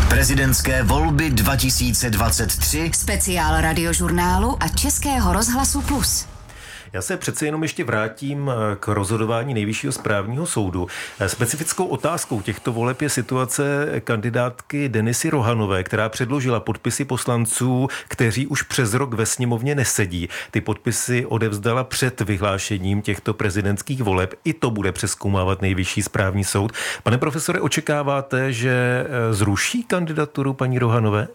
Prezidentské 0.09 0.83
volby 0.83 1.29
2023 1.29 2.91
speciál 2.93 3.61
radiožurnálu 3.61 4.57
a 4.59 4.67
Českého 4.67 5.33
rozhlasu 5.33 5.81
Plus. 5.81 6.34
Já 6.95 7.01
se 7.01 7.17
přece 7.17 7.45
jenom 7.45 7.63
ještě 7.63 7.83
vrátím 7.83 8.51
eh, 8.51 8.75
k 8.75 8.87
rozhodování 8.87 9.53
nejvyššího 9.53 9.93
správního 9.93 10.45
soudu. 10.45 10.87
Eh, 11.19 11.29
specifickou 11.29 11.85
otázkou 11.85 12.41
těchto 12.41 12.73
voleb 12.73 13.01
je 13.01 13.09
situace 13.09 13.87
kandidátky 14.03 14.89
Denisy 14.89 15.29
Rohanové, 15.29 15.83
která 15.83 16.09
předložila 16.09 16.59
podpisy 16.59 17.05
poslanců, 17.05 17.87
kteří 18.07 18.47
už 18.47 18.61
přes 18.61 18.93
rok 18.93 19.13
ve 19.13 19.25
sněmovně 19.25 19.75
nesedí. 19.75 20.29
Ty 20.51 20.61
podpisy 20.61 21.25
odevzdala 21.25 21.83
před 21.83 22.21
vyhlášením 22.21 23.01
těchto 23.01 23.33
prezidentských 23.33 24.03
voleb. 24.03 24.33
I 24.43 24.53
to 24.53 24.71
bude 24.71 24.91
přeskoumávat 24.91 25.61
nejvyšší 25.61 26.03
správní 26.03 26.43
soud. 26.43 26.71
Pane 27.03 27.17
profesore, 27.17 27.61
očekáváte, 27.61 28.53
že 28.53 29.05
eh, 29.07 29.33
zruší 29.33 29.83
kandidaturu 29.83 30.53
paní 30.53 30.79
Rohanové? 30.79 31.27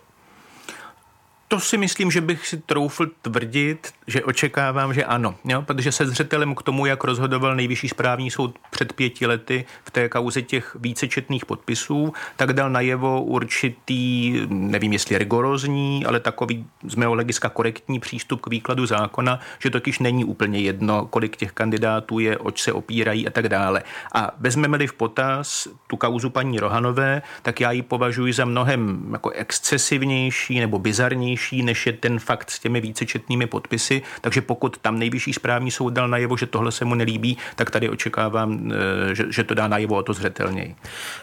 To 1.51 1.61
si 1.61 1.77
myslím, 1.77 2.11
že 2.11 2.21
bych 2.21 2.47
si 2.47 2.57
troufl 2.57 3.07
tvrdit, 3.23 3.93
že 4.11 4.25
očekávám, 4.25 4.95
že 4.95 5.05
ano. 5.05 5.35
Jo? 5.45 5.63
Protože 5.63 5.93
se 5.93 6.07
zřetelem 6.07 6.55
k 6.55 6.63
tomu, 6.63 6.87
jak 6.87 7.05
rozhodoval 7.05 7.57
nejvyšší 7.57 7.89
správní 7.89 8.31
soud 8.31 8.59
před 8.71 8.93
pěti 8.93 9.27
lety 9.27 9.65
v 9.85 9.91
té 9.91 10.09
kauze 10.09 10.43
těch 10.43 10.77
vícečetných 10.81 11.47
podpisů, 11.47 12.13
tak 12.37 12.53
dal 12.53 12.71
najevo 12.71 13.23
určitý, 13.23 14.35
nevím 14.49 14.93
jestli 14.93 15.19
rigorózní, 15.19 16.07
ale 16.07 16.21
takový 16.21 16.67
z 16.89 16.95
mého 16.95 17.13
hlediska 17.13 17.49
korektní 17.49 18.01
přístup 18.01 18.41
k 18.41 18.51
výkladu 18.51 18.87
zákona, 18.87 19.41
že 19.59 19.71
totiž 19.71 19.99
není 19.99 20.25
úplně 20.25 20.61
jedno, 20.61 21.07
kolik 21.07 21.37
těch 21.37 21.53
kandidátů 21.53 22.19
je, 22.19 22.39
oč 22.39 22.63
se 22.63 22.73
opírají 22.73 23.29
a 23.29 23.31
tak 23.31 23.49
dále. 23.49 23.83
A 24.13 24.31
vezmeme-li 24.39 24.87
v 24.87 24.93
potaz 24.93 25.69
tu 25.87 25.97
kauzu 25.97 26.31
paní 26.31 26.59
Rohanové, 26.59 27.23
tak 27.43 27.61
já 27.61 27.71
ji 27.73 27.83
považuji 27.83 28.33
za 28.33 28.45
mnohem 28.45 29.09
jako 29.13 29.31
excesivnější 29.31 30.61
nebo 30.61 30.79
bizarnější 30.79 31.63
než 31.63 31.87
je 31.87 31.93
ten 31.93 32.19
fakt 32.19 32.51
s 32.51 32.59
těmi 32.59 32.81
vícečetnými 32.81 33.47
podpisy. 33.47 34.00
Takže 34.21 34.41
pokud 34.41 34.79
tam 34.79 34.99
nejvyšší 34.99 35.33
správní 35.33 35.71
soud 35.71 35.91
dal 35.91 36.09
najevo, 36.09 36.37
že 36.37 36.47
tohle 36.47 36.73
se 36.73 36.85
mu 36.85 36.95
nelíbí, 36.95 37.37
tak 37.57 37.71
tady 37.71 37.89
očekávám, 37.89 38.73
eh, 39.11 39.15
že, 39.15 39.25
že 39.31 39.45
to 39.45 39.55
dá 39.55 39.69
najevo 39.69 39.97
o 39.97 40.03
to 40.03 40.13
zřetelněji. 40.13 40.75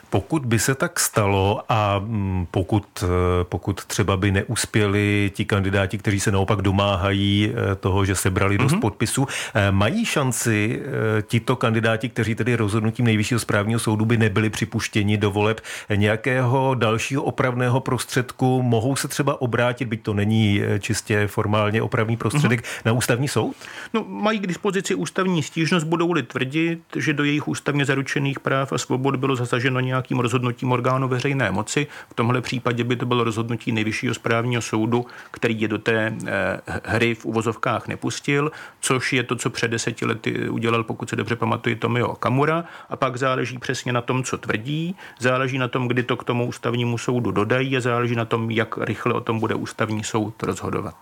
Pokud 0.09 0.45
by 0.45 0.59
se 0.59 0.75
tak 0.75 0.99
stalo 0.99 1.61
a 1.69 1.99
mm, 1.99 2.47
pokud, 2.51 2.85
eh, 3.03 3.07
pokud 3.43 3.85
třeba 3.85 4.17
by 4.17 4.31
neuspěli 4.31 5.31
ti 5.33 5.45
kandidáti, 5.45 5.97
kteří 5.97 6.19
se 6.19 6.31
naopak 6.31 6.61
domáhají 6.61 7.51
eh, 7.51 7.75
toho, 7.75 8.05
že 8.05 8.15
sebrali 8.15 8.57
dost 8.57 8.73
mm-hmm. 8.73 8.79
podpisů, 8.79 9.27
mají 9.71 10.05
šanci 10.05 10.81
tito 11.21 11.55
kandidáti, 11.55 12.09
kteří 12.09 12.35
tedy 12.35 12.55
rozhodnutím 12.55 13.05
nejvyššího 13.05 13.39
správního 13.39 13.79
soudu 13.79 14.05
by 14.05 14.17
nebyli 14.17 14.49
připuštěni 14.49 15.17
do 15.17 15.31
voleb 15.31 15.61
nějakého 15.95 16.75
dalšího 16.75 17.23
opravného 17.23 17.79
prostředku, 17.79 18.61
mohou 18.61 18.95
se 18.95 19.07
třeba 19.07 19.41
obrátit, 19.41 19.85
byť 19.85 20.01
to 20.01 20.13
není 20.13 20.61
čistě 20.79 21.27
formálně 21.27 21.81
opravný 21.81 22.17
prostředek 22.17 22.61
uh-huh. 22.61 22.66
Na 22.86 22.91
ústavní 22.91 23.27
soud? 23.27 23.56
No, 23.93 24.06
mají 24.08 24.39
k 24.39 24.47
dispozici 24.47 24.95
ústavní 24.95 25.43
stížnost, 25.43 25.84
budou-li 25.84 26.23
tvrdit, 26.23 26.82
že 26.95 27.13
do 27.13 27.23
jejich 27.23 27.47
ústavně 27.47 27.86
zaručených 27.86 28.39
práv 28.39 28.73
a 28.73 28.77
svobod 28.77 29.15
bylo 29.15 29.36
zasaženo 29.36 29.80
nějakým 29.80 30.19
rozhodnutím 30.19 30.71
orgánu 30.71 31.08
veřejné 31.08 31.51
moci. 31.51 31.88
V 32.10 32.13
tomhle 32.13 32.41
případě 32.41 32.84
by 32.84 32.95
to 32.95 33.06
bylo 33.06 33.23
rozhodnutí 33.23 33.71
nejvyššího 33.71 34.13
správního 34.13 34.62
soudu, 34.62 35.06
který 35.32 35.62
je 35.62 35.67
do 35.67 35.77
té 35.77 36.13
eh, 36.27 36.60
hry 36.84 37.15
v 37.15 37.25
uvozovkách 37.25 37.88
nepustil, 37.88 38.51
což 38.80 39.13
je 39.13 39.23
to, 39.23 39.36
co 39.36 39.49
před 39.49 39.67
deseti 39.67 40.06
lety 40.06 40.49
udělal, 40.49 40.84
pokud 40.84 41.10
se 41.10 41.15
dobře 41.15 41.36
pamatuje, 41.36 41.75
Tomio 41.75 42.15
Kamura. 42.15 42.65
A 42.89 42.95
pak 42.95 43.17
záleží 43.17 43.58
přesně 43.58 43.93
na 43.93 44.01
tom, 44.01 44.23
co 44.23 44.38
tvrdí, 44.38 44.95
záleží 45.19 45.58
na 45.58 45.67
tom, 45.67 45.88
kdy 45.88 46.03
to 46.03 46.17
k 46.17 46.23
tomu 46.23 46.45
ústavnímu 46.45 46.97
soudu 46.97 47.32
dodají 47.32 47.77
a 47.77 47.82
záleží 47.82 48.15
na 48.15 48.25
tom, 48.25 48.51
jak 48.51 48.77
rychle 48.77 49.13
o 49.13 49.21
tom 49.21 49.39
bude 49.39 49.56
ústavní 49.56 49.77
ústavní 49.77 50.03
soud 50.03 50.43
rozhodovat. 50.43 50.95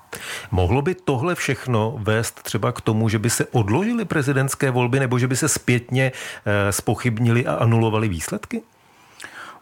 Mohlo 0.51 0.82
by 0.82 0.95
tohle 0.95 1.36
všechno 1.45 1.95
vést 2.01 2.43
třeba 2.43 2.71
k 2.71 2.81
tomu, 2.81 3.10
že 3.10 3.19
by 3.19 3.29
se 3.29 3.45
odložily 3.45 4.05
prezidentské 4.05 4.71
volby 4.71 4.99
nebo 4.99 5.19
že 5.19 5.27
by 5.27 5.36
se 5.36 5.47
zpětně 5.49 6.12
eh, 6.12 6.71
spochybnili 6.71 7.45
a 7.45 7.53
anulovali 7.53 8.10
výsledky? 8.10 8.62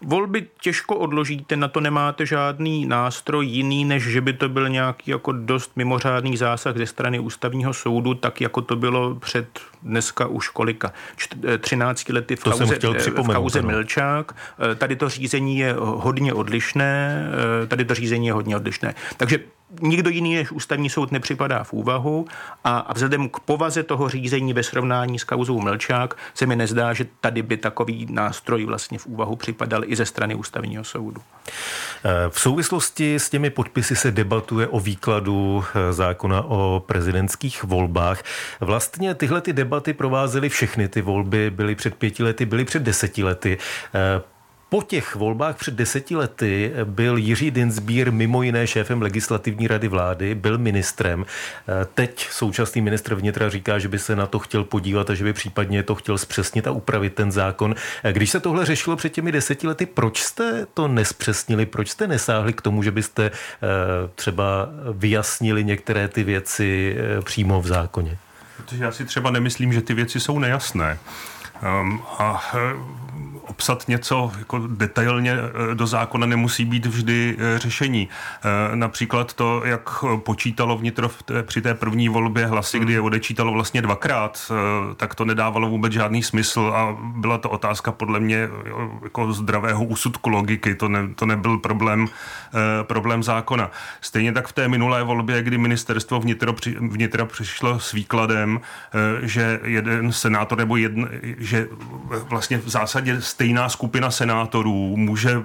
Volby 0.02 0.48
těžko 0.62 0.96
odložíte, 0.96 1.56
na 1.56 1.68
to 1.68 1.80
nemáte 1.80 2.26
žádný 2.26 2.86
nástroj 2.86 3.46
jiný, 3.46 3.86
než 3.86 4.04
že 4.04 4.22
by 4.22 4.34
to 4.34 4.50
byl 4.50 4.70
nějaký 4.70 5.12
jako 5.12 5.32
dost 5.32 5.72
mimořádný 5.76 6.38
zásah 6.38 6.78
ze 6.78 6.86
strany 6.86 7.20
ústavního 7.20 7.74
soudu, 7.74 8.14
tak 8.14 8.42
jako 8.42 8.62
to 8.62 8.76
bylo 8.76 9.16
před 9.16 9.48
dneska 9.84 10.28
už 10.28 10.50
kolika, 10.50 10.94
13 11.60 12.10
eh, 12.10 12.14
lety 12.14 12.36
v 12.36 12.44
to 12.44 12.52
kauze, 12.52 12.76
eh, 12.84 13.12
v 13.12 13.34
kauze 13.34 13.62
Milčák. 13.62 14.36
Tady 14.78 14.96
to 14.96 15.10
řízení 15.10 15.58
je 15.58 15.76
hodně 15.80 16.34
odlišné, 16.34 17.26
tady 17.68 17.86
to 17.86 17.94
řízení 17.94 18.28
je 18.28 18.34
hodně 18.34 18.56
odlišné. 18.56 18.96
Takže 19.18 19.40
nikdo 19.82 20.10
jiný 20.10 20.36
než 20.36 20.52
ústavní 20.52 20.90
soud 20.90 21.12
nepřipadá 21.12 21.64
v 21.64 21.74
úvahu 21.74 22.26
a, 22.64 22.78
a 22.78 22.94
vzhledem 22.94 23.30
k 23.30 23.40
povaze 23.40 23.84
toho 23.84 24.10
řízení 24.10 24.54
ve 24.54 24.64
srovnání 24.64 25.20
s 25.20 25.24
kauzou 25.24 25.60
Mlčák 25.60 26.18
se 26.34 26.46
mi 26.46 26.56
nezdá, 26.56 26.94
že 26.94 27.06
tady 27.22 27.42
by 27.42 27.58
takový 27.58 28.08
nástroj 28.10 28.66
vlastně 28.66 29.00
v 29.00 29.06
úvahu 29.06 29.36
připadal 29.36 29.84
i 29.86 29.96
ze 29.96 30.06
strany 30.06 30.36
ústavního 30.36 30.84
soudu. 30.84 31.22
V 32.30 32.40
souvislosti 32.40 33.16
s 33.16 33.30
těmi 33.30 33.50
podpisy 33.50 33.96
se 33.96 34.12
debatuje 34.12 34.68
o 34.68 34.80
výkladu 34.80 35.64
eh, 35.76 35.94
zákona 35.94 36.42
o 36.42 36.84
prezidentských 36.86 37.64
volbách. 37.64 38.24
Vlastně 38.60 39.16
tyhle 39.16 39.42
ty 39.42 39.54
debaty 39.54 39.94
provázely 39.94 40.50
všechny 40.50 40.88
ty 40.88 41.02
volby, 41.02 41.50
byly 41.50 41.76
před 41.76 41.96
pěti 41.96 42.24
lety, 42.24 42.46
byly 42.46 42.66
před 42.66 42.84
deseti 42.84 43.24
lety. 43.24 43.58
Eh, 44.74 44.76
po 44.76 44.82
těch 44.82 45.16
volbách 45.16 45.56
před 45.56 45.74
deseti 45.74 46.16
lety 46.16 46.74
byl 46.84 47.18
Jiří 47.18 47.52
Dinsbír 47.52 48.12
mimo 48.12 48.44
jiné 48.44 48.68
šéfem 48.68 49.02
legislativní 49.02 49.68
rady 49.68 49.88
vlády, 49.88 50.36
byl 50.36 50.58
ministrem. 50.58 51.26
Teď 51.94 52.28
současný 52.32 52.82
ministr 52.82 53.16
vnitra 53.16 53.50
říká, 53.50 53.80
že 53.80 53.88
by 53.88 54.00
se 54.00 54.16
na 54.16 54.26
to 54.26 54.40
chtěl 54.40 54.64
podívat 54.64 55.10
a 55.10 55.14
že 55.14 55.24
by 55.24 55.34
případně 55.34 55.84
to 55.84 55.96
chtěl 55.96 56.18
zpřesnit 56.18 56.68
a 56.68 56.72
upravit 56.72 57.14
ten 57.14 57.32
zákon. 57.32 57.76
Když 58.12 58.30
se 58.30 58.40
tohle 58.40 58.66
řešilo 58.66 58.96
před 58.96 59.10
těmi 59.10 59.32
deseti 59.32 59.68
lety, 59.68 59.86
proč 59.86 60.22
jste 60.22 60.66
to 60.74 60.88
nespřesnili? 60.88 61.66
Proč 61.66 61.90
jste 61.90 62.08
nesáhli 62.08 62.54
k 62.54 62.62
tomu, 62.62 62.84
že 62.84 62.92
byste 62.92 63.26
eh, 63.26 63.68
třeba 64.16 64.70
vyjasnili 64.94 65.64
některé 65.64 66.08
ty 66.08 66.24
věci 66.24 66.98
eh, 66.98 67.22
přímo 67.22 67.62
v 67.62 67.68
zákoně? 67.68 68.18
Protože 68.58 68.84
já 68.84 68.92
si 68.92 69.06
třeba 69.06 69.32
nemyslím, 69.32 69.74
že 69.74 69.82
ty 69.82 69.94
věci 69.94 70.20
jsou 70.20 70.40
nejasné. 70.40 70.98
Um, 71.62 72.02
a 72.20 72.44
eh, 72.56 73.04
obsat 73.48 73.88
něco 73.88 74.32
jako 74.40 74.68
detailně 74.68 75.32
eh, 75.32 75.76
do 75.76 75.88
zákona 75.88 76.28
nemusí 76.28 76.66
být 76.66 76.86
vždy 76.86 77.38
eh, 77.40 77.60
řešení. 77.60 78.10
Eh, 78.10 78.76
například 78.76 79.34
to, 79.34 79.62
jak 79.66 80.04
počítalo 80.18 80.78
vnitro 80.78 81.10
v 81.10 81.24
té, 81.24 81.44
při 81.44 81.62
té 81.62 81.74
první 81.74 82.10
volbě 82.10 82.46
hlasy, 82.46 82.80
kdy 82.80 82.94
je 82.94 83.02
odečítalo 83.02 83.52
vlastně 83.52 83.82
dvakrát, 83.82 84.52
tak 84.98 85.16
to 85.16 85.26
nedávalo 85.26 85.70
vůbec 85.70 85.94
žádný 85.94 86.24
smysl 86.24 86.74
a 86.76 86.98
byla 87.16 87.38
to 87.38 87.50
otázka 87.50 87.92
podle 87.92 88.20
mě 88.20 88.50
jako 89.04 89.34
zdravého 89.34 89.86
úsudku 89.86 90.30
logiky, 90.30 90.76
to, 90.76 90.90
ne, 90.90 91.00
to 91.16 91.26
nebyl 91.26 91.58
problém, 91.58 92.08
problém 92.84 93.24
zákona. 93.24 93.72
Stejně 94.02 94.32
tak 94.32 94.48
v 94.48 94.54
té 94.54 94.68
minulé 94.68 95.04
volbě, 95.04 95.44
kdy 95.44 95.58
ministerstvo 95.58 96.20
vnitro, 96.20 96.56
vnitra 96.80 97.26
přišlo 97.26 97.80
s 97.80 97.92
výkladem, 97.92 98.62
že 99.22 99.60
jeden 99.64 100.12
senátor 100.12 100.58
nebo 100.58 100.78
jedn, 100.78 101.04
že 101.38 101.68
vlastně 102.30 102.58
v 102.58 102.70
zásadě 102.70 103.22
stejná 103.34 103.70
skupina 103.70 104.12
senátorů 104.12 104.98
může 104.98 105.32
eh, 105.32 105.44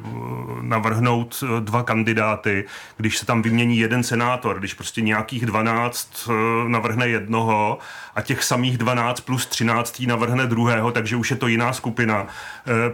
navrhnout 0.60 1.44
eh, 1.44 1.60
dva 1.60 1.82
kandidáty, 1.82 2.64
když 2.96 3.18
se 3.18 3.26
tam 3.26 3.42
vymění 3.42 3.78
jeden 3.78 4.02
senátor, 4.02 4.58
když 4.58 4.74
prostě 4.74 5.00
nějakých 5.00 5.46
12 5.46 6.28
eh, 6.28 6.68
navrhne 6.68 7.08
jednoho 7.08 7.78
a 8.14 8.22
těch 8.22 8.44
samých 8.44 8.78
12 8.78 9.20
plus 9.20 9.46
13 9.46 10.02
navrhne 10.06 10.46
druhého, 10.46 10.92
takže 10.92 11.16
už 11.16 11.30
je 11.30 11.36
to 11.36 11.46
jiná 11.46 11.72
skupina. 11.72 12.26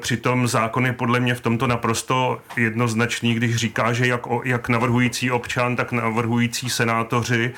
Přitom 0.01 0.49
zákon 0.49 0.87
je 0.87 0.93
podle 0.93 1.21
mě 1.21 1.35
v 1.35 1.41
tomto 1.41 1.67
naprosto 1.67 2.41
jednoznačný, 2.57 3.35
když 3.35 3.57
říká, 3.57 3.93
že 3.93 4.07
jak, 4.07 4.27
jak 4.45 4.69
navrhující 4.69 5.31
občan, 5.31 5.77
tak 5.77 5.93
navrhující 5.93 6.71
senátoři 6.71 7.55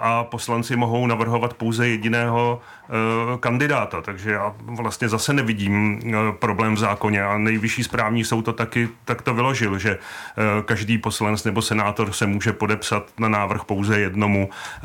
a 0.00 0.24
poslanci 0.24 0.76
mohou 0.76 1.06
navrhovat 1.06 1.54
pouze 1.54 1.88
jediného 1.88 2.60
kandidáta. 3.40 4.02
Takže 4.02 4.30
já 4.30 4.54
vlastně 4.58 5.08
zase 5.08 5.32
nevidím 5.32 6.00
problém 6.38 6.75
v 6.76 6.78
zákoně 6.78 7.22
a 7.22 7.38
nejvyšší 7.38 7.84
správní 7.84 8.24
soud 8.24 8.42
to 8.42 8.52
taky 8.52 8.88
tak 9.04 9.22
to 9.22 9.34
vyložil, 9.34 9.78
že 9.78 9.98
eh, 9.98 10.62
každý 10.62 10.98
poslanec 10.98 11.44
nebo 11.44 11.62
senátor 11.62 12.12
se 12.12 12.26
může 12.26 12.52
podepsat 12.52 13.10
na 13.18 13.28
návrh 13.28 13.64
pouze 13.64 14.00
jednomu 14.00 14.50
eh, 14.50 14.82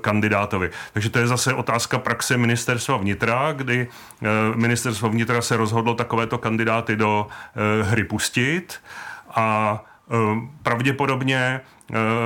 kandidátovi. 0.00 0.70
Takže 0.92 1.10
to 1.10 1.18
je 1.18 1.26
zase 1.26 1.54
otázka 1.54 1.98
praxe 1.98 2.36
ministerstva 2.36 2.96
vnitra, 2.96 3.52
kdy 3.52 3.86
eh, 3.86 4.26
ministerstvo 4.54 5.08
vnitra 5.08 5.42
se 5.42 5.56
rozhodlo 5.56 5.94
takovéto 5.94 6.38
kandidáty 6.38 6.96
do 6.96 7.26
hry 7.82 8.04
pustit 8.04 8.80
a 9.34 9.82
pravděpodobně 10.62 11.60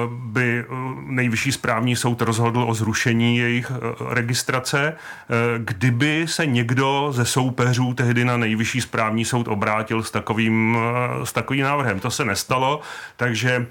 by 0.08 0.58
eh, 0.58 0.64
nejvyšší 1.06 1.52
správní 1.52 1.96
soud 1.96 2.22
rozhodl 2.22 2.64
o 2.68 2.74
zrušení 2.74 3.38
jejich 3.38 3.72
eh, 3.74 4.14
registrace, 4.14 4.96
kdyby 5.58 6.26
se 6.28 6.46
někdo 6.46 7.08
ze 7.12 7.24
soupeřů 7.24 7.94
tehdy 7.94 8.24
na 8.24 8.36
nejvyšší 8.36 8.80
správní 8.80 9.24
soud 9.24 9.48
obrátil 9.48 10.02
s 10.02 10.10
takovým, 10.10 10.78
s 11.24 11.32
takovým 11.32 11.62
návrhem. 11.62 12.00
To 12.00 12.10
se 12.10 12.24
nestalo, 12.24 12.80
takže 13.16 13.66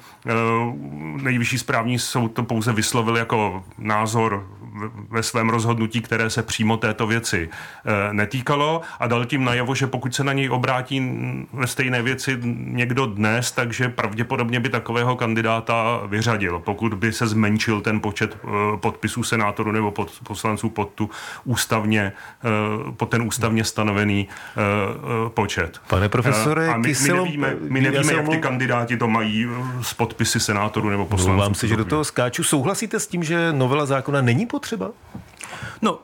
nejvyšší 1.21 1.57
správní 1.57 1.99
soud 1.99 2.27
to 2.27 2.43
pouze 2.43 2.73
vyslovil 2.73 3.17
jako 3.17 3.63
názor 3.77 4.47
ve 5.09 5.23
svém 5.23 5.49
rozhodnutí, 5.49 6.01
které 6.01 6.29
se 6.29 6.43
přímo 6.43 6.77
této 6.77 7.07
věci 7.07 7.49
netýkalo 8.11 8.81
a 8.99 9.07
dal 9.07 9.25
tím 9.25 9.43
najevo, 9.43 9.75
že 9.75 9.87
pokud 9.87 10.15
se 10.15 10.23
na 10.23 10.33
něj 10.33 10.49
obrátí 10.49 11.01
ve 11.53 11.67
stejné 11.67 12.01
věci 12.01 12.37
někdo 12.53 13.05
dnes, 13.05 13.51
takže 13.51 13.89
pravděpodobně 13.89 14.59
by 14.59 14.69
takového 14.69 15.15
kandidáta 15.15 15.76
vyřadil, 16.07 16.59
pokud 16.59 16.93
by 16.93 17.13
se 17.13 17.27
zmenšil 17.27 17.81
ten 17.81 17.99
počet 17.99 18.37
eh, 18.43 18.77
podpisů 18.77 19.23
senátorů 19.23 19.71
nebo 19.71 19.91
pod, 19.91 20.11
poslanců 20.23 20.69
pod 20.69 20.89
tu 20.95 21.09
ústavně, 21.45 22.13
eh, 22.43 22.91
pod 22.91 23.09
ten 23.09 23.21
ústavně 23.21 23.63
stanovený 23.63 24.27
eh, 24.27 25.29
počet. 25.29 25.81
Pane 25.87 26.09
profesore, 26.09 26.69
a 26.69 26.77
my, 26.77 26.93
my 27.01 27.13
nevíme, 27.13 27.55
my 27.59 27.81
nevíme 27.81 28.13
jak 28.13 28.29
ty 28.29 28.37
kandidáti 28.37 28.97
to 28.97 29.07
mají 29.07 29.47
s 29.81 29.93
podpisy 29.93 30.39
senátorů 30.39 30.89
nebo 30.89 31.05
poslanců. 31.05 31.39
Vám 31.39 31.55
si, 31.55 31.67
že 31.67 31.75
do 31.75 31.85
toho 31.85 32.03
skáču. 32.03 32.43
Souhlasíte 32.43 32.99
s 32.99 33.07
tím, 33.07 33.23
že 33.23 33.53
novela 33.53 33.85
zákona 33.85 34.21
není 34.21 34.45
potřeba? 34.45 34.91
No, 35.81 35.99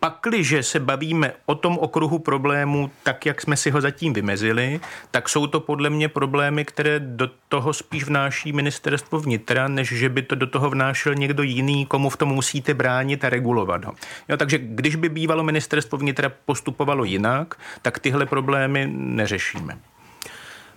Pakliže 0.00 0.62
se 0.62 0.80
bavíme 0.80 1.32
o 1.46 1.54
tom 1.54 1.78
okruhu 1.78 2.18
problémů 2.18 2.90
tak, 3.02 3.26
jak 3.26 3.40
jsme 3.40 3.56
si 3.56 3.70
ho 3.70 3.80
zatím 3.80 4.12
vymezili, 4.12 4.80
tak 5.10 5.28
jsou 5.28 5.46
to 5.46 5.60
podle 5.60 5.90
mě 5.90 6.08
problémy, 6.08 6.64
které 6.64 7.00
do 7.00 7.30
toho 7.48 7.72
spíš 7.72 8.04
vnáší 8.04 8.52
ministerstvo 8.52 9.20
vnitra, 9.20 9.68
než 9.68 9.88
že 9.88 10.08
by 10.08 10.22
to 10.22 10.34
do 10.34 10.46
toho 10.46 10.70
vnášel 10.70 11.14
někdo 11.14 11.42
jiný, 11.42 11.86
komu 11.86 12.10
v 12.10 12.16
tom 12.16 12.28
musíte 12.28 12.74
bránit 12.74 13.24
a 13.24 13.28
regulovat 13.28 13.84
ho. 13.84 13.94
Jo, 14.28 14.36
takže 14.36 14.58
když 14.58 14.96
by 14.96 15.08
bývalo 15.08 15.42
ministerstvo 15.42 15.98
vnitra 15.98 16.32
postupovalo 16.44 17.04
jinak, 17.04 17.54
tak 17.82 17.98
tyhle 17.98 18.26
problémy 18.26 18.88
neřešíme. 18.92 19.78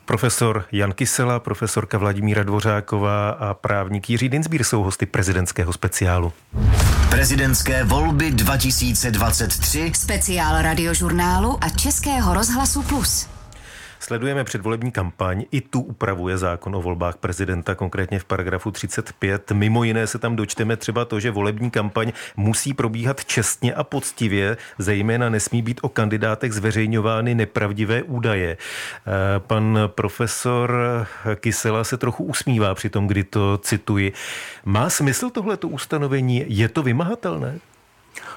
Profesor 0.06 0.66
Jan 0.72 0.92
Kysela, 0.92 1.40
profesorka 1.40 1.98
Vladimíra 1.98 2.44
Dvořáková 2.44 3.30
a 3.30 3.54
právník 3.54 4.10
Jiří 4.10 4.30
Dinsbír 4.30 4.64
jsou 4.64 4.84
hosty 4.84 5.06
prezidentského 5.06 5.74
speciálu. 5.74 6.34
Prezidentské 7.10 7.84
volby 7.84 8.32
2023 8.32 9.92
Speciál 9.96 10.62
radiožurnálu 10.62 11.58
a 11.62 11.70
Českého 11.70 12.34
rozhlasu 12.34 12.82
Plus. 12.82 13.33
Sledujeme 14.04 14.44
předvolební 14.44 14.92
kampaň, 14.92 15.46
i 15.52 15.62
tu 15.62 15.82
upravuje 15.82 16.38
zákon 16.38 16.76
o 16.76 16.82
volbách 16.82 17.18
prezidenta, 17.18 17.76
konkrétně 17.76 18.20
v 18.20 18.26
paragrafu 18.26 18.72
35. 18.72 19.52
Mimo 19.52 19.84
jiné 19.84 20.08
se 20.08 20.20
tam 20.20 20.36
dočteme 20.36 20.78
třeba 20.78 21.06
to, 21.06 21.20
že 21.20 21.32
volební 21.32 21.72
kampaň 21.72 22.12
musí 22.38 22.74
probíhat 22.74 23.26
čestně 23.26 23.74
a 23.74 23.84
poctivě, 23.84 24.58
zejména 24.78 25.30
nesmí 25.30 25.62
být 25.62 25.80
o 25.82 25.90
kandidátech 25.90 26.54
zveřejňovány 26.54 27.36
nepravdivé 27.36 28.04
údaje. 28.04 28.58
Eh, 28.58 29.40
pan 29.40 29.80
profesor 29.88 30.78
Kysela 31.36 31.84
se 31.84 31.98
trochu 31.98 32.24
usmívá 32.24 32.76
při 32.76 32.90
tom, 32.90 33.08
kdy 33.08 33.24
to 33.24 33.58
cituji. 33.58 34.14
Má 34.66 34.90
smysl 34.90 35.30
tohleto 35.30 35.68
ustanovení? 35.68 36.46
Je 36.48 36.70
to 36.70 36.84
vymahatelné? 36.84 37.60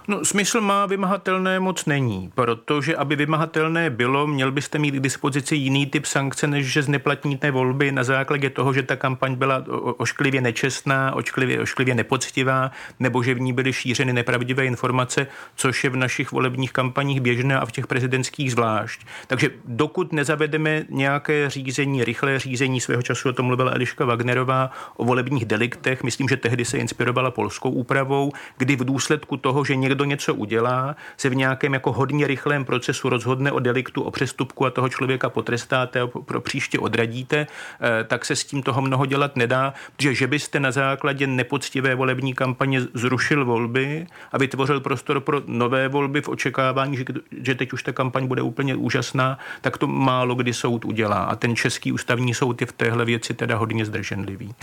No, 0.09 0.25
smysl 0.25 0.61
má, 0.61 0.87
vymahatelné 0.87 1.61
moc 1.61 1.87
není, 1.87 2.31
protože 2.35 2.97
aby 2.97 3.16
vymahatelné 3.16 3.90
bylo, 3.90 4.27
měl 4.27 4.53
byste 4.53 4.79
mít 4.79 4.95
k 4.95 5.01
dispozici 5.01 5.57
jiný 5.57 5.87
typ 5.87 6.07
sankce, 6.07 6.47
než 6.47 6.73
že 6.73 6.83
zneplatníte 6.83 7.51
volby 7.51 7.92
na 7.92 8.05
základě 8.05 8.51
toho, 8.51 8.73
že 8.73 8.83
ta 8.83 8.97
kampaň 8.97 9.35
byla 9.35 9.64
ošklivě 9.97 10.40
nečestná, 10.40 11.14
ošklivě, 11.14 11.61
ošklivě 11.61 11.95
nepoctivá, 11.95 12.71
nebo 13.01 13.23
že 13.23 13.35
v 13.35 13.40
ní 13.40 13.53
byly 13.53 13.73
šířeny 13.73 14.12
nepravdivé 14.12 14.66
informace, 14.66 15.27
což 15.57 15.85
je 15.85 15.90
v 15.90 15.97
našich 15.97 16.33
volebních 16.33 16.73
kampaních 16.73 17.21
běžné 17.21 17.59
a 17.59 17.66
v 17.66 17.73
těch 17.73 17.87
prezidentských 17.87 18.53
zvlášť. 18.53 19.01
Takže 19.27 19.51
dokud 19.64 20.12
nezavedeme 20.12 20.85
nějaké 20.90 21.51
řízení, 21.51 22.05
rychlé 22.05 22.38
řízení, 22.38 22.81
svého 22.81 23.03
času 23.03 23.29
o 23.29 23.33
tom 23.33 23.47
mluvila 23.47 23.73
Eliška 23.73 24.05
Wagnerová, 24.05 24.71
o 24.97 25.05
volebních 25.05 25.45
deliktech, 25.45 26.03
myslím, 26.03 26.29
že 26.29 26.37
tehdy 26.37 26.64
se 26.64 26.79
inspirovala 26.79 27.31
polskou 27.31 27.71
úpravou, 27.71 28.33
kdy 28.59 28.77
v 28.77 28.85
důsledku 28.85 29.37
toho, 29.37 29.64
že 29.64 29.77
někdo 29.77 29.95
někdo 29.96 30.04
něco 30.04 30.35
udělá, 30.35 30.96
se 31.16 31.28
v 31.28 31.35
nějakém 31.35 31.74
jako 31.74 31.92
hodně 31.92 32.26
rychlém 32.26 32.64
procesu 32.64 33.09
rozhodne 33.09 33.52
o 33.52 33.59
deliktu, 33.59 34.02
o 34.02 34.11
přestupku 34.11 34.66
a 34.66 34.70
toho 34.70 34.88
člověka 34.88 35.28
potrestáte 35.28 36.00
a 36.00 36.06
pro 36.06 36.40
příště 36.40 36.78
odradíte, 36.78 37.46
eh, 37.46 38.04
tak 38.04 38.24
se 38.24 38.37
s 38.37 38.44
tím 38.44 38.62
toho 38.62 38.82
mnoho 38.82 39.06
dělat 39.06 39.37
nedá, 39.37 39.74
protože 39.96 40.14
že 40.14 40.26
byste 40.26 40.61
na 40.61 40.70
základě 40.70 41.26
nepoctivé 41.26 41.94
volební 41.94 42.35
kampaně 42.35 42.80
zrušil 42.94 43.44
volby 43.44 44.06
a 44.32 44.38
vytvořil 44.38 44.80
prostor 44.80 45.20
pro 45.20 45.42
nové 45.46 45.88
volby 45.88 46.20
v 46.20 46.28
očekávání, 46.28 46.96
že, 46.96 47.04
že 47.42 47.54
teď 47.54 47.72
už 47.72 47.82
ta 47.82 47.92
kampaň 47.92 48.26
bude 48.26 48.42
úplně 48.42 48.76
úžasná, 48.76 49.38
tak 49.61 49.78
to 49.78 49.87
málo 49.87 50.35
kdy 50.35 50.52
soud 50.52 50.85
udělá. 50.85 51.24
A 51.24 51.37
ten 51.37 51.56
český 51.56 51.92
ústavní 51.92 52.35
soud 52.35 52.61
je 52.61 52.66
v 52.66 52.72
téhle 52.72 53.04
věci 53.04 53.35
teda 53.35 53.56
hodně 53.56 53.85
zdrženlivý. 53.85 54.54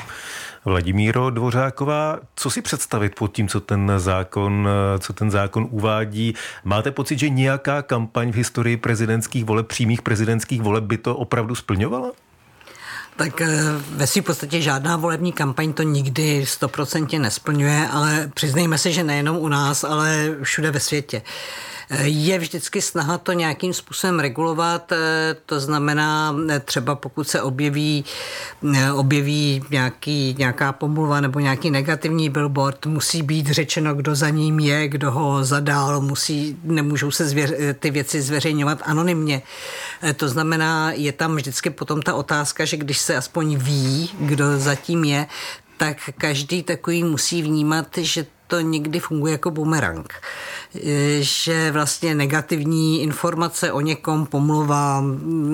Vladimíro 0.65 1.29
Dvořáková, 1.29 2.19
co 2.35 2.49
si 2.49 2.61
představit 2.61 3.15
pod 3.15 3.33
tím, 3.33 3.47
co 3.47 3.59
ten 3.59 3.91
zákon, 3.97 4.67
co 4.99 5.13
ten 5.13 5.22
zákon 5.31 5.67
uvádí? 5.71 6.33
Máte 6.63 6.91
pocit, 6.91 7.19
že 7.19 7.29
nějaká 7.29 7.81
kampaň 7.81 8.31
v 8.31 8.35
historii 8.35 8.77
prezidentských 8.77 9.45
voleb, 9.45 9.67
přímých 9.67 10.01
prezidentských 10.01 10.61
voleb 10.61 10.83
by 10.83 10.97
to 10.97 11.15
opravdu 11.15 11.55
splňovala? 11.55 12.11
Tak 13.15 13.41
eh, 13.41 13.47
ve 13.89 14.07
své 14.07 14.21
podstatě 14.21 14.61
žádná 14.61 14.97
volební 14.97 15.33
kampaň 15.33 15.73
to 15.73 15.83
nikdy 15.83 16.45
stoprocentně 16.45 17.19
nesplňuje, 17.19 17.87
ale 17.91 18.31
přiznejme 18.33 18.77
se, 18.77 18.91
že 18.91 19.03
nejenom 19.03 19.37
u 19.37 19.47
nás, 19.47 19.83
ale 19.83 20.35
všude 20.43 20.71
ve 20.71 20.79
světě. 20.79 21.21
Je 22.03 22.39
vždycky 22.39 22.81
snaha 22.81 23.17
to 23.17 23.31
nějakým 23.31 23.73
způsobem 23.73 24.19
regulovat, 24.19 24.91
eh, 24.91 24.97
to 25.45 25.59
znamená 25.59 26.35
eh, 26.49 26.59
třeba 26.59 26.95
pokud 26.95 27.27
se 27.27 27.41
objeví, 27.41 28.05
eh, 28.75 28.91
objeví 28.91 29.63
nějaký, 29.69 30.35
nějaká 30.37 30.71
pomluva 30.71 31.21
nebo 31.21 31.39
nějaký 31.39 31.71
negativní 31.71 32.29
billboard, 32.29 32.85
musí 32.85 33.21
být 33.21 33.47
řečeno, 33.47 33.95
kdo 33.95 34.15
za 34.15 34.29
ním 34.29 34.59
je, 34.59 34.87
kdo 34.87 35.11
ho 35.11 35.43
zadal, 35.43 36.01
musí, 36.01 36.57
nemůžou 36.63 37.11
se 37.11 37.25
zvěř, 37.27 37.51
ty 37.79 37.91
věci 37.91 38.21
zveřejňovat 38.21 38.81
anonymně. 38.85 39.41
To 40.15 40.29
znamená, 40.29 40.91
je 40.91 41.11
tam 41.11 41.35
vždycky 41.35 41.69
potom 41.69 42.01
ta 42.01 42.13
otázka, 42.13 42.65
že 42.65 42.77
když 42.77 42.97
se 42.97 43.15
aspoň 43.15 43.55
ví, 43.57 44.09
kdo 44.19 44.59
zatím 44.59 45.03
je, 45.03 45.27
tak 45.77 45.97
každý 46.17 46.63
takový 46.63 47.03
musí 47.03 47.41
vnímat, 47.41 47.97
že 47.97 48.25
to 48.53 48.59
někdy 48.59 48.99
funguje 48.99 49.31
jako 49.31 49.51
bumerang. 49.51 50.13
Že 51.19 51.71
vlastně 51.71 52.15
negativní 52.15 53.01
informace 53.01 53.71
o 53.71 53.81
někom, 53.81 54.25
pomluva, 54.25 55.03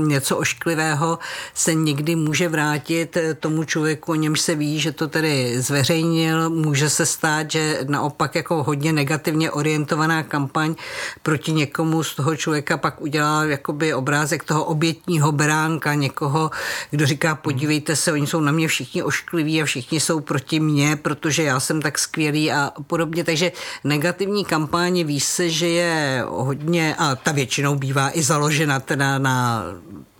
něco 0.07 0.38
ošklivého 0.38 1.19
se 1.53 1.73
někdy 1.73 2.15
může 2.15 2.49
vrátit 2.49 3.17
tomu 3.39 3.63
člověku, 3.63 4.12
o 4.12 4.15
němž 4.15 4.39
se 4.41 4.55
ví, 4.55 4.79
že 4.79 4.91
to 4.91 5.07
tedy 5.07 5.62
zveřejnil. 5.62 6.49
Může 6.49 6.89
se 6.89 7.05
stát, 7.05 7.51
že 7.51 7.79
naopak 7.88 8.35
jako 8.35 8.63
hodně 8.63 8.93
negativně 8.93 9.51
orientovaná 9.51 10.23
kampaň 10.23 10.75
proti 11.23 11.51
někomu 11.51 12.03
z 12.03 12.15
toho 12.15 12.35
člověka 12.35 12.77
pak 12.77 13.01
udělá 13.01 13.43
jakoby 13.43 13.93
obrázek 13.93 14.43
toho 14.43 14.63
obětního 14.63 15.31
beránka, 15.31 15.93
někoho, 15.93 16.51
kdo 16.91 17.05
říká, 17.05 17.35
podívejte 17.35 17.95
se, 17.95 18.12
oni 18.12 18.27
jsou 18.27 18.41
na 18.41 18.51
mě 18.51 18.67
všichni 18.67 19.03
oškliví 19.03 19.62
a 19.62 19.65
všichni 19.65 19.99
jsou 19.99 20.19
proti 20.19 20.59
mně, 20.59 20.95
protože 20.95 21.43
já 21.43 21.59
jsem 21.59 21.81
tak 21.81 21.99
skvělý 21.99 22.51
a 22.51 22.71
podobně. 22.89 23.23
Takže 23.23 23.52
negativní 23.84 24.45
kampaně 24.45 25.04
ví 25.04 25.19
se, 25.19 25.49
že 25.49 25.67
je 25.67 26.23
hodně, 26.28 26.95
a 26.97 27.15
ta 27.15 27.32
většinou 27.32 27.75
bývá 27.75 28.17
i 28.17 28.23
založena 28.23 28.80
teda 28.80 29.17
na 29.17 29.63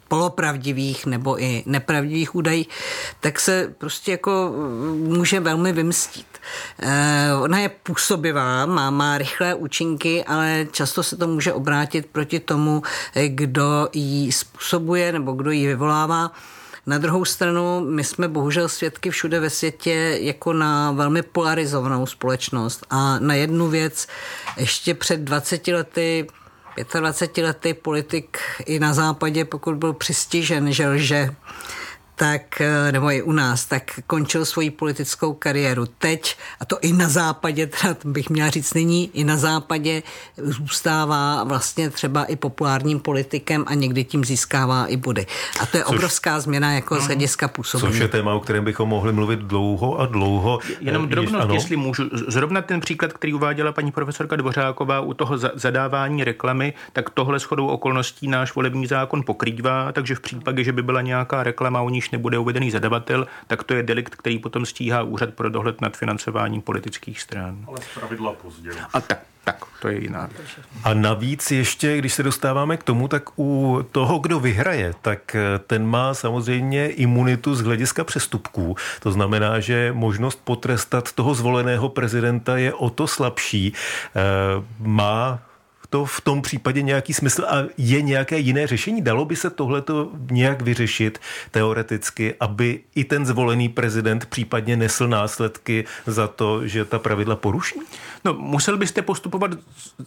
polopravdivých 0.08 1.06
nebo 1.06 1.42
i 1.42 1.64
nepravdivých 1.66 2.36
údajích, 2.36 2.70
tak 3.20 3.40
se 3.40 3.74
prostě 3.78 4.12
jako 4.12 4.54
může 4.96 5.40
velmi 5.40 5.74
vymstit. 5.74 6.26
Eh, 6.80 7.30
ona 7.42 7.60
je 7.60 7.70
působivá, 7.70 8.66
má, 8.66 8.90
má 8.90 9.18
rychlé 9.18 9.56
účinky, 9.56 10.24
ale 10.26 10.68
často 10.72 11.04
se 11.04 11.18
to 11.18 11.28
může 11.28 11.54
obrátit 11.54 12.06
proti 12.06 12.40
tomu, 12.40 12.82
eh, 13.16 13.28
kdo 13.28 13.90
ji 13.94 14.32
způsobuje 14.32 15.12
nebo 15.12 15.32
kdo 15.34 15.52
ji 15.52 15.68
vyvolává. 15.68 16.32
Na 16.86 16.98
druhou 16.98 17.26
stranu, 17.26 17.86
my 17.86 18.04
jsme 18.04 18.28
bohužel 18.28 18.70
svědky 18.70 19.10
všude 19.10 19.40
ve 19.40 19.50
světě 19.50 20.18
jako 20.22 20.54
na 20.54 20.92
velmi 20.92 21.22
polarizovanou 21.22 22.06
společnost. 22.06 22.86
A 22.90 23.20
na 23.20 23.34
jednu 23.34 23.68
věc 23.68 24.08
ještě 24.58 24.94
před 24.94 25.20
20 25.20 25.68
lety 25.68 26.28
25 27.00 27.44
lety 27.44 27.74
politik 27.74 28.38
i 28.66 28.80
na 28.80 28.94
západě, 28.94 29.46
pokud 29.46 29.76
byl 29.76 29.94
přistižen, 29.94 30.74
že 30.74 30.88
lže, 30.88 31.30
tak, 32.20 32.62
eh, 32.62 32.92
nebo 32.92 33.12
i 33.12 33.22
u 33.22 33.32
nás, 33.32 33.66
tak 33.66 33.84
končil 34.08 34.46
svoji 34.46 34.72
politickou 34.72 35.34
kariéru. 35.34 35.86
Teď, 35.86 36.38
a 36.60 36.66
to 36.66 36.80
i 36.82 36.94
na 36.94 37.10
západě, 37.10 37.68
teda 37.68 37.96
bych 38.06 38.30
měla 38.30 38.50
říct 38.50 38.74
nyní, 38.74 39.12
i 39.14 39.24
na 39.24 39.38
západě 39.38 40.04
zůstává 40.38 41.44
vlastně 41.44 41.90
třeba 41.90 42.26
i 42.26 42.36
populárním 42.36 43.00
politikem 43.00 43.64
a 43.68 43.74
někdy 43.74 44.04
tím 44.04 44.26
získává 44.26 44.88
i 44.88 44.98
body. 44.98 45.26
A 45.62 45.66
to 45.66 45.78
je 45.78 45.84
což, 45.84 45.96
obrovská 45.96 46.40
změna 46.40 46.74
jako 46.74 46.96
z 46.96 46.98
mhm. 46.98 47.08
hlediska 47.08 47.48
působení. 47.48 47.92
Což 47.92 48.02
je 48.02 48.08
téma, 48.08 48.34
o 48.34 48.40
kterém 48.40 48.66
bychom 48.66 48.90
mohli 48.90 49.14
mluvit 49.14 49.40
dlouho 49.40 50.00
a 50.00 50.06
dlouho. 50.06 50.60
Jenom 50.80 51.08
drobnost, 51.08 51.50
jestli 51.52 51.76
můžu. 51.76 52.04
Zrovna 52.28 52.62
ten 52.62 52.80
příklad, 52.80 53.14
který 53.14 53.34
uváděla 53.34 53.72
paní 53.72 53.92
profesorka 53.92 54.36
Dvořáková 54.36 55.00
u 55.00 55.14
toho 55.14 55.38
zadávání 55.38 56.24
reklamy, 56.24 56.74
tak 56.94 57.10
tohle 57.10 57.40
shodou 57.40 57.68
okolností 57.68 58.28
náš 58.28 58.56
volební 58.56 58.88
zákon 58.88 59.24
pokrývá, 59.24 59.92
takže 59.92 60.16
v 60.16 60.20
případě, 60.20 60.64
že 60.64 60.72
by 60.72 60.84
byla 60.84 61.02
nějaká 61.02 61.44
reklama, 61.44 61.82
o 61.82 61.90
níž 61.90 62.09
nebude 62.12 62.38
uvedený 62.38 62.72
zadavatel, 62.72 63.28
tak 63.48 63.64
to 63.64 63.74
je 63.74 63.84
delikt, 63.84 64.16
který 64.16 64.40
potom 64.40 64.66
stíhá 64.66 65.04
úřad 65.04 65.34
pro 65.34 65.50
dohled 65.50 65.82
nad 65.82 65.98
financováním 65.98 66.62
politických 66.62 67.22
stran. 67.22 67.66
Ale 67.68 67.78
pravidla 67.94 68.34
později. 68.34 68.78
A 68.94 69.02
tak, 69.02 69.20
tak, 69.44 69.66
to 69.82 69.88
je 69.88 70.02
jiná 70.02 70.30
A 70.84 70.94
navíc 70.94 71.52
ještě, 71.52 71.98
když 71.98 72.14
se 72.14 72.24
dostáváme 72.24 72.78
k 72.78 72.84
tomu, 72.84 73.08
tak 73.08 73.40
u 73.40 73.80
toho, 73.92 74.20
kdo 74.20 74.40
vyhraje, 74.40 74.94
tak 75.02 75.36
eh, 75.36 75.60
ten 75.68 75.88
má 75.88 76.14
samozřejmě 76.14 76.90
imunitu 76.90 77.56
z 77.56 77.62
hlediska 77.62 78.04
přestupků. 78.04 78.76
To 79.00 79.12
znamená, 79.12 79.60
že 79.60 79.92
možnost 79.94 80.42
potrestat 80.44 81.12
toho 81.12 81.34
zvoleného 81.34 81.90
prezidenta 81.90 82.58
je 82.58 82.74
o 82.74 82.90
to 82.90 83.08
slabší. 83.08 83.74
Eh, 83.74 84.20
má 84.80 85.40
to 85.90 86.06
v 86.06 86.22
tom 86.22 86.42
případě 86.42 86.82
nějaký 86.82 87.14
smysl 87.14 87.46
a 87.50 87.56
je 87.78 88.02
nějaké 88.02 88.38
jiné 88.38 88.68
řešení? 88.68 89.02
Dalo 89.02 89.26
by 89.26 89.36
se 89.36 89.50
tohleto 89.50 90.12
nějak 90.32 90.62
vyřešit 90.62 91.20
teoreticky, 91.52 92.36
aby 92.40 92.80
i 92.96 93.04
ten 93.04 93.26
zvolený 93.26 93.70
prezident 93.70 94.26
případně 94.26 94.78
nesl 94.78 95.08
následky 95.08 95.86
za 96.06 96.28
to, 96.28 96.68
že 96.68 96.86
ta 96.86 97.00
pravidla 97.00 97.36
poruší? 97.36 97.80
No, 98.26 98.34
musel 98.34 98.78
byste 98.78 99.02
postupovat 99.02 99.52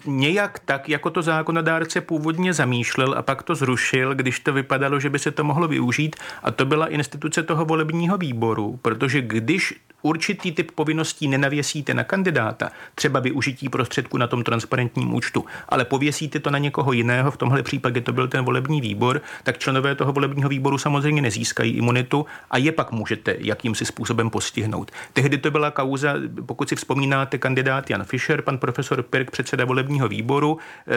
nějak 0.07 0.59
tak, 0.59 0.89
jako 0.89 1.11
to 1.11 1.23
zákonodárce 1.23 2.01
původně 2.01 2.53
zamýšlel 2.53 3.15
a 3.15 3.23
pak 3.23 3.43
to 3.43 3.55
zrušil, 3.55 4.15
když 4.15 4.41
to 4.41 4.53
vypadalo, 4.53 5.01
že 5.01 5.11
by 5.11 5.19
se 5.19 5.31
to 5.31 5.45
mohlo 5.45 5.69
využít. 5.69 6.17
A 6.43 6.51
to 6.51 6.65
byla 6.65 6.87
instituce 6.87 7.43
toho 7.43 7.65
volebního 7.65 8.19
výboru, 8.19 8.79
protože 8.83 9.21
když 9.21 9.75
určitý 10.03 10.53
typ 10.53 10.71
povinností 10.71 11.29
nenavěsíte 11.29 11.95
na 11.95 12.05
kandidáta, 12.05 12.71
třeba 12.95 13.21
využití 13.21 13.69
prostředku 13.69 14.19
na 14.19 14.27
tom 14.27 14.45
transparentním 14.45 15.15
účtu, 15.15 15.45
ale 15.69 15.85
pověsíte 15.85 16.41
to 16.41 16.51
na 16.51 16.59
někoho 16.59 16.93
jiného, 16.93 17.31
v 17.31 17.37
tomhle 17.37 17.63
případě 17.63 18.01
to 18.01 18.13
byl 18.13 18.29
ten 18.29 18.45
volební 18.45 18.81
výbor, 18.81 19.21
tak 19.43 19.59
členové 19.59 19.95
toho 19.95 20.13
volebního 20.13 20.49
výboru 20.49 20.79
samozřejmě 20.79 21.23
nezískají 21.23 21.73
imunitu 21.73 22.27
a 22.51 22.59
je 22.59 22.73
pak 22.73 22.93
můžete 22.93 23.37
jakýmsi 23.39 23.85
způsobem 23.85 24.31
postihnout. 24.31 24.91
Tehdy 25.13 25.39
to 25.39 25.51
byla 25.51 25.71
kauza, 25.71 26.15
pokud 26.47 26.69
si 26.69 26.77
vzpomínáte, 26.77 27.39
kandidát 27.39 27.91
Jan 27.91 28.05
Fischer, 28.05 28.43
pan 28.43 28.59
profesor 28.59 29.03
Pirk, 29.03 29.31
předseda 29.31 29.65
volebního 29.65 30.09
výboru, 30.09 30.59
eh, 30.87 30.93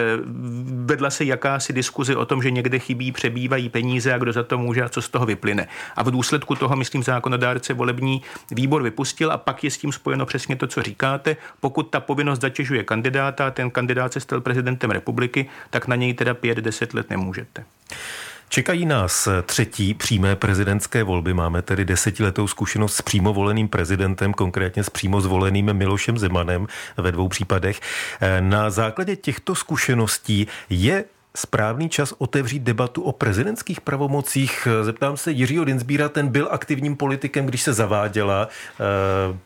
vedla 0.85 1.09
se 1.09 1.25
jakási 1.25 1.73
diskuzi 1.73 2.15
o 2.15 2.25
tom, 2.25 2.43
že 2.43 2.51
někde 2.51 2.79
chybí, 2.79 3.11
přebývají 3.11 3.69
peníze 3.69 4.13
a 4.13 4.17
kdo 4.17 4.33
za 4.33 4.43
to 4.43 4.57
může 4.57 4.83
a 4.83 4.89
co 4.89 5.01
z 5.01 5.09
toho 5.09 5.25
vyplyne. 5.25 5.67
A 5.95 6.03
v 6.03 6.11
důsledku 6.11 6.55
toho, 6.55 6.75
myslím, 6.75 7.03
zákonodárce 7.03 7.73
volební 7.73 8.21
výbor 8.51 8.81
vypustil 8.95 9.31
a 9.31 9.37
pak 9.37 9.63
je 9.63 9.71
s 9.71 9.77
tím 9.77 9.91
spojeno 9.91 10.25
přesně 10.25 10.55
to, 10.55 10.67
co 10.67 10.81
říkáte. 10.81 11.37
Pokud 11.59 11.83
ta 11.83 11.99
povinnost 11.99 12.41
zatěžuje 12.41 12.83
kandidáta, 12.83 13.51
ten 13.51 13.71
kandidát 13.71 14.13
se 14.13 14.19
stal 14.19 14.41
prezidentem 14.41 14.91
republiky, 14.91 15.49
tak 15.69 15.87
na 15.87 15.95
něj 15.95 16.13
teda 16.13 16.33
5-10 16.33 16.95
let 16.95 17.09
nemůžete. 17.09 17.63
Čekají 18.49 18.85
nás 18.85 19.27
třetí 19.45 19.93
přímé 19.93 20.35
prezidentské 20.35 21.03
volby. 21.03 21.33
Máme 21.33 21.61
tedy 21.61 21.85
desetiletou 21.85 22.47
zkušenost 22.47 22.95
s 22.95 23.01
přímo 23.01 23.33
voleným 23.33 23.67
prezidentem, 23.67 24.33
konkrétně 24.33 24.83
s 24.83 24.89
přímo 24.89 25.21
zvoleným 25.21 25.73
Milošem 25.73 26.17
Zemanem 26.17 26.67
ve 26.97 27.11
dvou 27.11 27.27
případech. 27.27 27.81
Na 28.39 28.69
základě 28.69 29.15
těchto 29.15 29.55
zkušeností 29.55 30.47
je 30.69 31.05
správný 31.35 31.89
čas 31.89 32.13
otevřít 32.17 32.63
debatu 32.63 33.01
o 33.01 33.11
prezidentských 33.11 33.81
pravomocích. 33.81 34.67
Zeptám 34.81 35.17
se 35.17 35.31
Jiřího 35.31 35.65
Dinsbíra, 35.65 36.09
ten 36.09 36.27
byl 36.27 36.47
aktivním 36.51 36.95
politikem, 36.95 37.45
když 37.45 37.61
se 37.61 37.73
zaváděla 37.73 38.47
eh, 38.47 38.83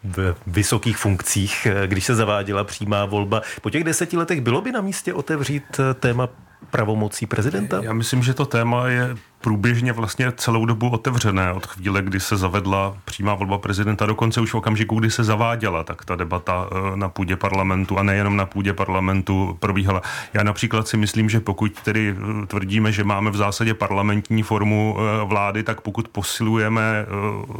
v 0.03 0.35
vysokých 0.47 0.97
funkcích, 0.97 1.65
eh, 1.65 1.87
když 1.87 2.05
se 2.05 2.15
zaváděla 2.15 2.63
přímá 2.63 3.05
volba. 3.05 3.41
Po 3.61 3.69
těch 3.69 3.83
deseti 3.83 4.17
letech 4.17 4.41
bylo 4.41 4.61
by 4.61 4.71
na 4.71 4.81
místě 4.81 5.13
otevřít 5.13 5.63
eh, 5.79 5.93
téma 5.93 6.29
pravomocí 6.71 7.25
prezidenta? 7.25 7.79
Já 7.83 7.93
myslím, 7.93 8.23
že 8.23 8.33
to 8.33 8.45
téma 8.45 8.87
je 8.87 9.15
průběžně 9.41 9.93
vlastně 9.93 10.31
celou 10.31 10.65
dobu 10.65 10.89
otevřené 10.89 11.53
od 11.53 11.65
chvíle, 11.65 12.01
kdy 12.01 12.19
se 12.19 12.37
zavedla 12.37 12.97
přímá 13.05 13.35
volba 13.35 13.57
prezidenta, 13.57 14.05
dokonce 14.05 14.41
už 14.41 14.53
v 14.53 14.55
okamžiku, 14.55 14.99
kdy 14.99 15.11
se 15.11 15.23
zaváděla, 15.23 15.83
tak 15.83 16.05
ta 16.05 16.15
debata 16.15 16.69
eh, 16.71 16.97
na 16.97 17.09
půdě 17.09 17.35
parlamentu 17.35 17.99
a 17.99 18.03
nejenom 18.03 18.37
na 18.37 18.45
půdě 18.45 18.73
parlamentu 18.73 19.57
probíhala. 19.59 20.01
Já 20.33 20.43
například 20.43 20.87
si 20.87 20.97
myslím, 20.97 21.29
že 21.29 21.39
pokud 21.39 21.81
tedy 21.81 22.15
eh, 22.17 22.45
tvrdíme, 22.45 22.91
že 22.91 23.03
máme 23.03 23.31
v 23.31 23.35
zásadě 23.35 23.73
parlamentní 23.73 24.43
formu 24.43 24.97
eh, 24.97 25.25
vlády, 25.25 25.63
tak 25.63 25.81
pokud 25.81 26.07
posilujeme 26.07 27.05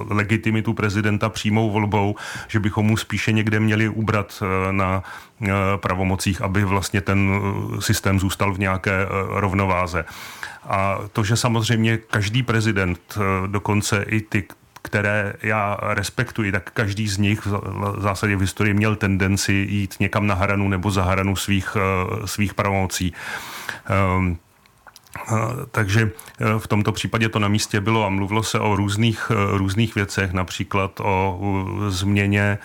legitimitu 0.10 0.74
prezidenta 0.74 1.30
přímou 1.30 1.72
volbou, 1.72 2.16
že 2.48 2.60
bychom 2.60 2.86
mu 2.86 2.98
spíše 2.98 3.32
někde 3.32 3.60
měli 3.60 3.90
ubrat 3.90 4.44
na 4.72 5.04
pravomocích, 5.78 6.42
aby 6.42 6.64
vlastně 6.64 7.02
ten 7.02 7.42
systém 7.80 8.20
zůstal 8.20 8.54
v 8.54 8.60
nějaké 8.60 9.08
rovnováze. 9.30 10.06
A 10.70 11.00
to, 11.14 11.24
že 11.24 11.38
samozřejmě 11.38 11.98
každý 11.98 12.44
prezident, 12.44 13.00
eh, 13.18 13.48
dokonce 13.48 14.04
i 14.08 14.22
ty, 14.22 14.44
které 14.82 15.34
já 15.42 15.78
respektuji, 15.82 16.52
tak 16.52 16.72
každý 16.72 17.08
z 17.08 17.18
nich 17.18 17.46
v 17.46 17.98
zásadě 18.00 18.36
v 18.36 18.42
historii 18.42 18.74
měl 18.74 18.96
tendenci 18.96 19.54
jít 19.54 19.96
někam 20.00 20.28
na 20.28 20.36
hranu 20.36 20.70
nebo 20.70 20.92
za 20.92 21.04
hranu 21.04 21.36
svých, 21.36 21.78
eh, 21.80 22.28
svých 22.28 22.54
pravomocí. 22.54 23.14
Um, 24.18 24.38
takže 25.72 26.12
v 26.58 26.68
tomto 26.68 26.92
případě 26.92 27.30
to 27.30 27.40
na 27.40 27.48
místě 27.48 27.82
bylo 27.82 28.06
a 28.06 28.10
mluvilo 28.10 28.44
se 28.44 28.60
o 28.60 28.76
různých, 28.76 29.32
různých 29.52 29.96
věcech, 29.96 30.34
například 30.34 31.00
o 31.00 31.40
změně 31.88 32.58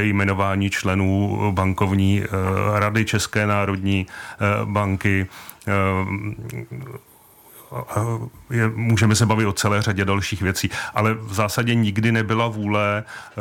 jmenování 0.00 0.70
členů 0.70 1.38
bankovní 1.52 2.24
rady 2.74 3.04
České 3.04 3.46
národní 3.46 4.06
banky, 4.64 5.26
je, 8.50 8.68
můžeme 8.68 9.14
se 9.14 9.26
bavit 9.26 9.46
o 9.46 9.52
celé 9.52 9.82
řadě 9.82 10.04
dalších 10.04 10.42
věcí, 10.42 10.70
ale 10.94 11.14
v 11.14 11.34
zásadě 11.34 11.74
nikdy 11.74 12.12
nebyla 12.12 12.48
vůle 12.48 13.04
eh, 13.06 13.40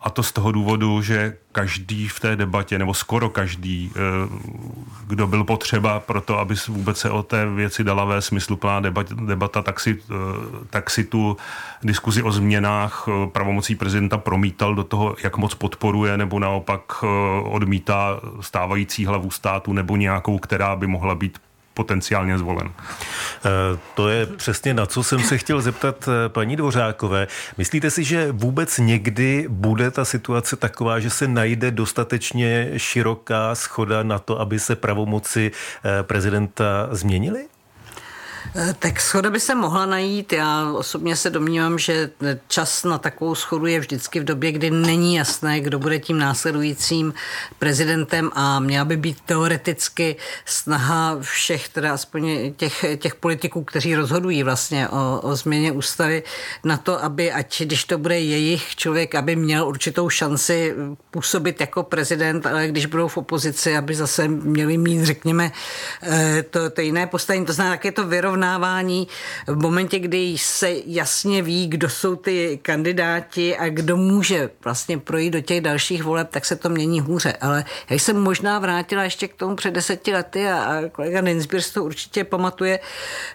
a 0.00 0.10
to 0.10 0.22
z 0.22 0.32
toho 0.32 0.52
důvodu, 0.52 1.02
že 1.02 1.36
každý 1.52 2.08
v 2.08 2.20
té 2.20 2.36
debatě, 2.36 2.78
nebo 2.78 2.94
skoro 2.94 3.28
každý, 3.28 3.92
eh, 3.96 4.00
kdo 5.06 5.26
byl 5.26 5.44
potřeba 5.44 6.00
pro 6.00 6.20
to, 6.20 6.38
aby 6.38 6.54
vůbec 6.68 6.98
se 6.98 7.10
o 7.10 7.22
té 7.22 7.46
věci 7.46 7.84
dala 7.84 8.04
ve 8.04 8.22
smysluplná 8.22 8.80
debata, 8.80 9.14
debata 9.26 9.62
tak, 9.62 9.80
si, 9.80 9.98
eh, 10.10 10.14
tak 10.70 10.90
si 10.90 11.04
tu 11.04 11.36
diskuzi 11.82 12.22
o 12.22 12.32
změnách 12.32 13.08
pravomocí 13.32 13.74
prezidenta 13.74 14.18
promítal 14.18 14.74
do 14.74 14.84
toho, 14.84 15.16
jak 15.24 15.36
moc 15.36 15.54
podporuje, 15.54 16.16
nebo 16.16 16.38
naopak 16.38 17.04
odmítá 17.42 18.20
stávající 18.40 19.06
hlavu 19.06 19.30
státu, 19.30 19.72
nebo 19.72 19.96
nějakou, 19.96 20.38
která 20.38 20.76
by 20.76 20.86
mohla 20.86 21.14
být 21.14 21.38
potenciálně 21.74 22.38
zvolen. 22.38 22.68
Eh, 22.68 23.50
to 23.94 24.08
je 24.08 24.26
přesně 24.26 24.74
na 24.74 24.86
co 24.86 25.02
jsem 25.02 25.20
se 25.20 25.38
chtěl 25.38 25.60
zeptat 25.60 26.08
eh, 26.08 26.28
paní 26.28 26.56
Dvořákové. 26.56 27.26
Myslíte 27.58 27.90
si, 27.90 28.04
že 28.04 28.32
vůbec 28.32 28.78
někdy 28.78 29.46
bude 29.48 29.90
ta 29.90 30.04
situace 30.04 30.56
taková, 30.56 31.00
že 31.00 31.10
se 31.10 31.28
najde 31.28 31.70
dostatečně 31.70 32.70
široká 32.76 33.54
schoda 33.54 34.02
na 34.02 34.18
to, 34.18 34.40
aby 34.40 34.58
se 34.58 34.76
pravomoci 34.76 35.50
eh, 35.50 36.02
prezidenta 36.02 36.88
změnily? 36.90 37.53
Eh, 38.56 38.74
tak 38.78 39.00
schoda 39.00 39.30
by 39.30 39.40
se 39.40 39.54
mohla 39.54 39.86
najít. 39.86 40.32
Já 40.32 40.72
osobně 40.72 41.16
se 41.16 41.30
domnívám, 41.30 41.78
že 41.78 42.10
čas 42.48 42.84
na 42.84 42.98
takovou 42.98 43.34
schodu 43.34 43.66
je 43.66 43.80
vždycky 43.80 44.20
v 44.20 44.24
době, 44.24 44.52
kdy 44.52 44.70
není 44.70 45.14
jasné, 45.14 45.60
kdo 45.60 45.78
bude 45.78 45.98
tím 45.98 46.18
následujícím 46.18 47.14
prezidentem 47.58 48.30
a 48.34 48.60
měla 48.60 48.84
by 48.84 48.96
být 48.96 49.20
teoreticky 49.20 50.16
snaha 50.44 51.18
všech, 51.20 51.68
teda 51.68 51.94
aspoň 51.94 52.54
těch, 52.56 52.84
těch 52.96 53.14
politiků, 53.14 53.64
kteří 53.64 53.94
rozhodují 53.94 54.42
vlastně 54.42 54.88
o, 54.88 55.20
o 55.20 55.36
změně 55.36 55.72
ústavy, 55.72 56.22
na 56.64 56.76
to, 56.76 57.04
aby, 57.04 57.32
ať 57.32 57.62
když 57.62 57.84
to 57.84 57.98
bude 57.98 58.20
jejich 58.20 58.76
člověk, 58.76 59.14
aby 59.14 59.36
měl 59.36 59.68
určitou 59.68 60.08
šanci 60.08 60.74
působit 61.10 61.60
jako 61.60 61.82
prezident, 61.82 62.46
ale 62.46 62.68
když 62.68 62.86
budou 62.86 63.08
v 63.08 63.16
opozici, 63.16 63.76
aby 63.76 63.94
zase 63.94 64.28
měli 64.28 64.78
mít, 64.78 65.04
řekněme, 65.04 65.52
eh, 66.02 66.44
to, 66.50 66.70
to 66.70 66.80
jiné 66.80 67.06
postavení. 67.06 67.46
To 67.46 67.52
znamená, 67.52 67.74
jak 67.74 67.84
je 67.84 67.92
to 67.92 68.06
vyrovnané 68.06 68.33
vyrovnávání 68.34 69.08
v 69.46 69.62
momentě, 69.62 69.98
kdy 69.98 70.38
se 70.38 70.74
jasně 70.86 71.42
ví, 71.42 71.66
kdo 71.66 71.88
jsou 71.88 72.16
ty 72.16 72.58
kandidáti 72.62 73.56
a 73.56 73.68
kdo 73.68 73.96
může 73.96 74.50
vlastně 74.64 74.98
projít 74.98 75.30
do 75.30 75.40
těch 75.40 75.60
dalších 75.60 76.02
voleb, 76.02 76.28
tak 76.30 76.44
se 76.44 76.56
to 76.56 76.68
mění 76.68 77.00
hůře. 77.00 77.32
Ale 77.40 77.64
já 77.90 77.96
jsem 77.98 78.20
možná 78.20 78.58
vrátila 78.58 79.02
ještě 79.02 79.28
k 79.28 79.34
tomu 79.34 79.56
před 79.56 79.70
deseti 79.70 80.12
lety 80.12 80.48
a, 80.48 80.56
a 80.56 80.88
kolega 80.92 81.20
Ninsbír 81.20 81.62
to 81.74 81.84
určitě 81.84 82.24
pamatuje 82.24 82.80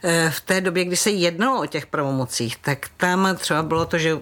eh, 0.03 0.31
v 0.35 0.41
té 0.41 0.61
době, 0.61 0.85
kdy 0.85 0.95
se 0.95 1.09
jednalo 1.09 1.61
o 1.61 1.65
těch 1.65 1.85
pravomocích, 1.85 2.57
tak 2.57 2.87
tam 2.97 3.35
třeba 3.35 3.63
bylo 3.63 3.85
to, 3.85 3.97
že 3.97 4.19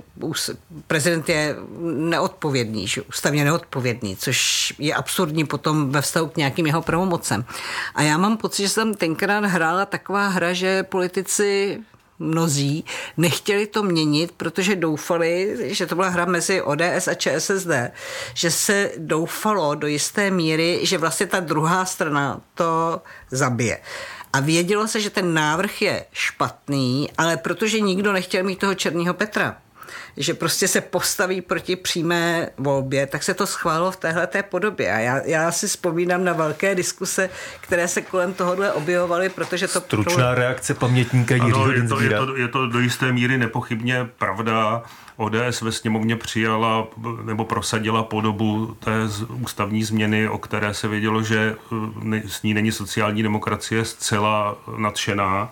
prezident 0.87 1.29
je 1.29 1.55
neodpovědný, 1.97 2.87
že 2.87 3.01
ústavně 3.01 3.45
neodpovědný, 3.45 4.15
což 4.15 4.73
je 4.79 4.93
absurdní 4.93 5.45
potom 5.45 5.91
ve 5.91 6.01
vztahu 6.01 6.27
k 6.27 6.37
nějakým 6.37 6.65
jeho 6.65 6.81
pravomocem. 6.81 7.45
A 7.95 8.01
já 8.01 8.17
mám 8.17 8.37
pocit, 8.37 8.63
že 8.63 8.69
jsem 8.69 8.93
tenkrát 8.93 9.45
hrála 9.45 9.85
taková 9.85 10.27
hra, 10.27 10.53
že 10.53 10.66
politici 10.89 11.79
mnozí 12.19 12.85
nechtěli 13.17 13.67
to 13.67 13.83
měnit, 13.83 14.31
protože 14.37 14.75
doufali, 14.75 15.57
že 15.61 15.85
to 15.85 15.95
byla 15.95 16.09
hra 16.09 16.25
mezi 16.25 16.61
ODS 16.61 17.07
a 17.07 17.13
ČSSD, 17.13 17.69
že 18.33 18.51
se 18.51 18.91
doufalo 18.97 19.75
do 19.75 19.87
jisté 19.87 20.31
míry, 20.31 20.79
že 20.83 20.97
vlastně 20.97 21.25
ta 21.25 21.39
druhá 21.39 21.85
strana 21.85 22.41
to 22.53 23.01
zabije. 23.31 23.79
A 24.33 24.39
vědělo 24.39 24.87
se, 24.87 25.01
že 25.01 25.09
ten 25.09 25.33
návrh 25.33 25.81
je 25.81 26.05
špatný, 26.11 27.09
ale 27.17 27.37
protože 27.37 27.79
nikdo 27.79 28.13
nechtěl 28.13 28.43
mít 28.43 28.59
toho 28.59 28.75
Černého 28.75 29.13
Petra, 29.13 29.57
že 30.17 30.33
prostě 30.33 30.67
se 30.67 30.81
postaví 30.81 31.41
proti 31.41 31.75
přímé 31.75 32.49
volbě, 32.57 33.07
tak 33.07 33.23
se 33.23 33.33
to 33.33 33.47
schválilo 33.47 33.91
v 33.91 33.97
téhle 33.97 34.27
té 34.27 34.43
podobě. 34.43 34.91
A 34.91 34.99
já, 34.99 35.21
já 35.25 35.51
si 35.51 35.67
vzpomínám 35.67 36.23
na 36.23 36.33
velké 36.33 36.75
diskuse, 36.75 37.29
které 37.61 37.87
se 37.87 38.01
kolem 38.01 38.33
tohohle 38.33 38.71
objevovaly, 38.71 39.29
protože 39.29 39.67
to... 39.67 39.81
Stručná 39.81 40.15
pro... 40.15 40.35
reakce 40.35 40.73
pamětníka 40.73 41.35
Jiřího 41.35 41.71
je, 41.71 41.83
to, 41.83 42.01
je, 42.01 42.09
to, 42.09 42.35
je 42.35 42.47
to 42.47 42.67
do 42.67 42.79
jisté 42.79 43.11
míry 43.11 43.37
nepochybně 43.37 44.09
pravda. 44.17 44.83
ODS 45.17 45.61
ve 45.61 45.71
sněmovně 45.71 46.15
přijala 46.15 46.87
nebo 47.23 47.45
prosadila 47.45 48.03
podobu 48.03 48.77
té 48.79 48.91
ústavní 49.33 49.83
změny, 49.83 50.29
o 50.29 50.37
které 50.37 50.73
se 50.73 50.87
vědělo, 50.87 51.23
že 51.23 51.55
eh, 52.15 52.21
s 52.27 52.43
ní 52.43 52.53
není 52.53 52.71
sociální 52.71 53.23
demokracie 53.23 53.85
zcela 53.85 54.57
nadšená 54.77 55.51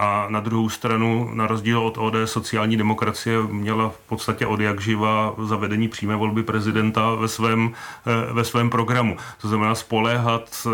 a 0.00 0.26
na 0.28 0.40
druhou 0.40 0.68
stranu, 0.68 1.30
na 1.34 1.46
rozdíl 1.46 1.78
od 1.78 1.98
OD, 1.98 2.14
sociální 2.24 2.76
demokracie 2.76 3.42
měla 3.42 3.88
v 3.88 3.98
podstatě 4.08 4.46
od 4.46 4.60
jak 4.60 4.80
živa 4.80 5.34
zavedení 5.44 5.88
přímé 5.88 6.16
volby 6.16 6.42
prezidenta 6.42 7.14
ve 7.14 7.28
svém, 7.28 7.72
eh, 8.06 8.32
ve 8.32 8.44
svém 8.44 8.70
programu. 8.70 9.16
To 9.40 9.48
znamená 9.48 9.74
spoléhat 9.74 10.66
eh, 10.66 10.70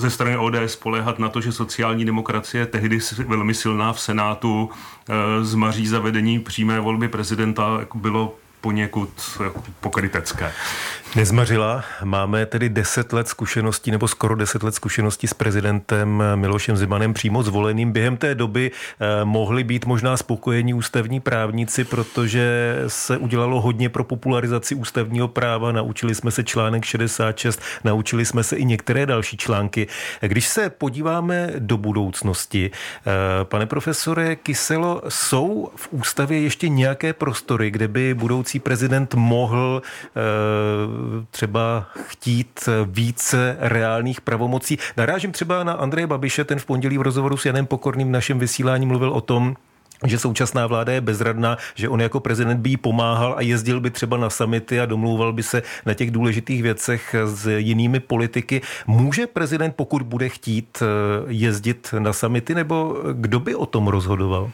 ze 0.00 0.10
strany 0.10 0.36
OD, 0.36 0.54
spoléhat 0.66 1.18
na 1.18 1.28
to, 1.28 1.40
že 1.40 1.52
sociální 1.52 2.04
demokracie 2.04 2.66
tehdy 2.66 2.98
velmi 3.26 3.54
silná 3.54 3.92
v 3.92 4.00
Senátu 4.00 4.70
eh, 4.70 5.44
zmaří 5.44 5.86
zavedení 5.86 6.40
přímé 6.40 6.80
volby 6.80 7.08
prezidenta, 7.08 7.76
jako 7.80 7.98
bylo 7.98 8.34
poněkud 8.60 9.40
pokrytecké. 9.80 10.52
Nezmařila. 11.16 11.84
Máme 12.04 12.46
tedy 12.46 12.68
deset 12.68 13.12
let 13.12 13.28
zkušeností, 13.28 13.90
nebo 13.90 14.08
skoro 14.08 14.36
deset 14.36 14.62
let 14.62 14.74
zkušeností 14.74 15.26
s 15.26 15.34
prezidentem 15.34 16.22
Milošem 16.34 16.76
Zimanem 16.76 17.14
přímo 17.14 17.42
zvoleným. 17.42 17.92
Během 17.92 18.16
té 18.16 18.34
doby 18.34 18.70
eh, 18.70 19.24
mohli 19.24 19.64
být 19.64 19.86
možná 19.86 20.16
spokojení 20.16 20.74
ústavní 20.74 21.20
právníci, 21.20 21.84
protože 21.84 22.76
se 22.86 23.16
udělalo 23.16 23.60
hodně 23.60 23.88
pro 23.88 24.04
popularizaci 24.04 24.74
ústavního 24.74 25.28
práva. 25.28 25.72
Naučili 25.72 26.14
jsme 26.14 26.30
se 26.30 26.44
článek 26.44 26.84
66, 26.84 27.60
naučili 27.84 28.26
jsme 28.26 28.42
se 28.42 28.56
i 28.56 28.64
některé 28.64 29.06
další 29.06 29.36
články. 29.36 29.86
Když 30.20 30.48
se 30.48 30.70
podíváme 30.70 31.50
do 31.58 31.76
budoucnosti, 31.76 32.70
eh, 32.70 33.10
pane 33.44 33.66
profesore 33.66 34.36
Kyselo, 34.36 35.02
jsou 35.08 35.70
v 35.76 35.88
ústavě 35.90 36.40
ještě 36.40 36.68
nějaké 36.68 37.12
prostory, 37.12 37.70
kde 37.70 37.88
by 37.88 38.14
budoucí 38.14 38.58
prezident 38.58 39.14
mohl 39.14 39.82
eh, 40.16 40.99
třeba 41.30 41.86
chtít 42.08 42.68
více 42.84 43.56
reálných 43.60 44.20
pravomocí. 44.20 44.78
Narážím 44.96 45.32
třeba 45.32 45.64
na 45.64 45.72
Andreje 45.72 46.06
Babiše, 46.06 46.44
ten 46.44 46.58
v 46.58 46.66
pondělí 46.66 46.98
v 46.98 47.02
rozhovoru 47.02 47.36
s 47.36 47.46
Janem 47.46 47.66
Pokorným 47.66 48.08
v 48.08 48.10
našem 48.10 48.38
vysílání 48.38 48.86
mluvil 48.86 49.10
o 49.10 49.20
tom, 49.20 49.56
že 50.06 50.18
současná 50.18 50.66
vláda 50.66 50.92
je 50.92 51.00
bezradná, 51.00 51.56
že 51.74 51.88
on 51.88 52.00
jako 52.00 52.20
prezident 52.20 52.60
by 52.60 52.70
jí 52.70 52.76
pomáhal 52.76 53.34
a 53.36 53.40
jezdil 53.40 53.80
by 53.80 53.90
třeba 53.90 54.16
na 54.16 54.30
samity 54.30 54.80
a 54.80 54.86
domlouval 54.86 55.32
by 55.32 55.42
se 55.42 55.62
na 55.86 55.94
těch 55.94 56.10
důležitých 56.10 56.62
věcech 56.62 57.14
s 57.24 57.46
jinými 57.46 58.00
politiky. 58.00 58.60
Může 58.86 59.26
prezident, 59.26 59.76
pokud 59.76 60.02
bude 60.02 60.28
chtít, 60.28 60.82
jezdit 61.28 61.94
na 61.98 62.12
samity, 62.12 62.54
nebo 62.54 62.96
kdo 63.12 63.40
by 63.40 63.54
o 63.54 63.66
tom 63.66 63.88
rozhodoval? 63.88 64.50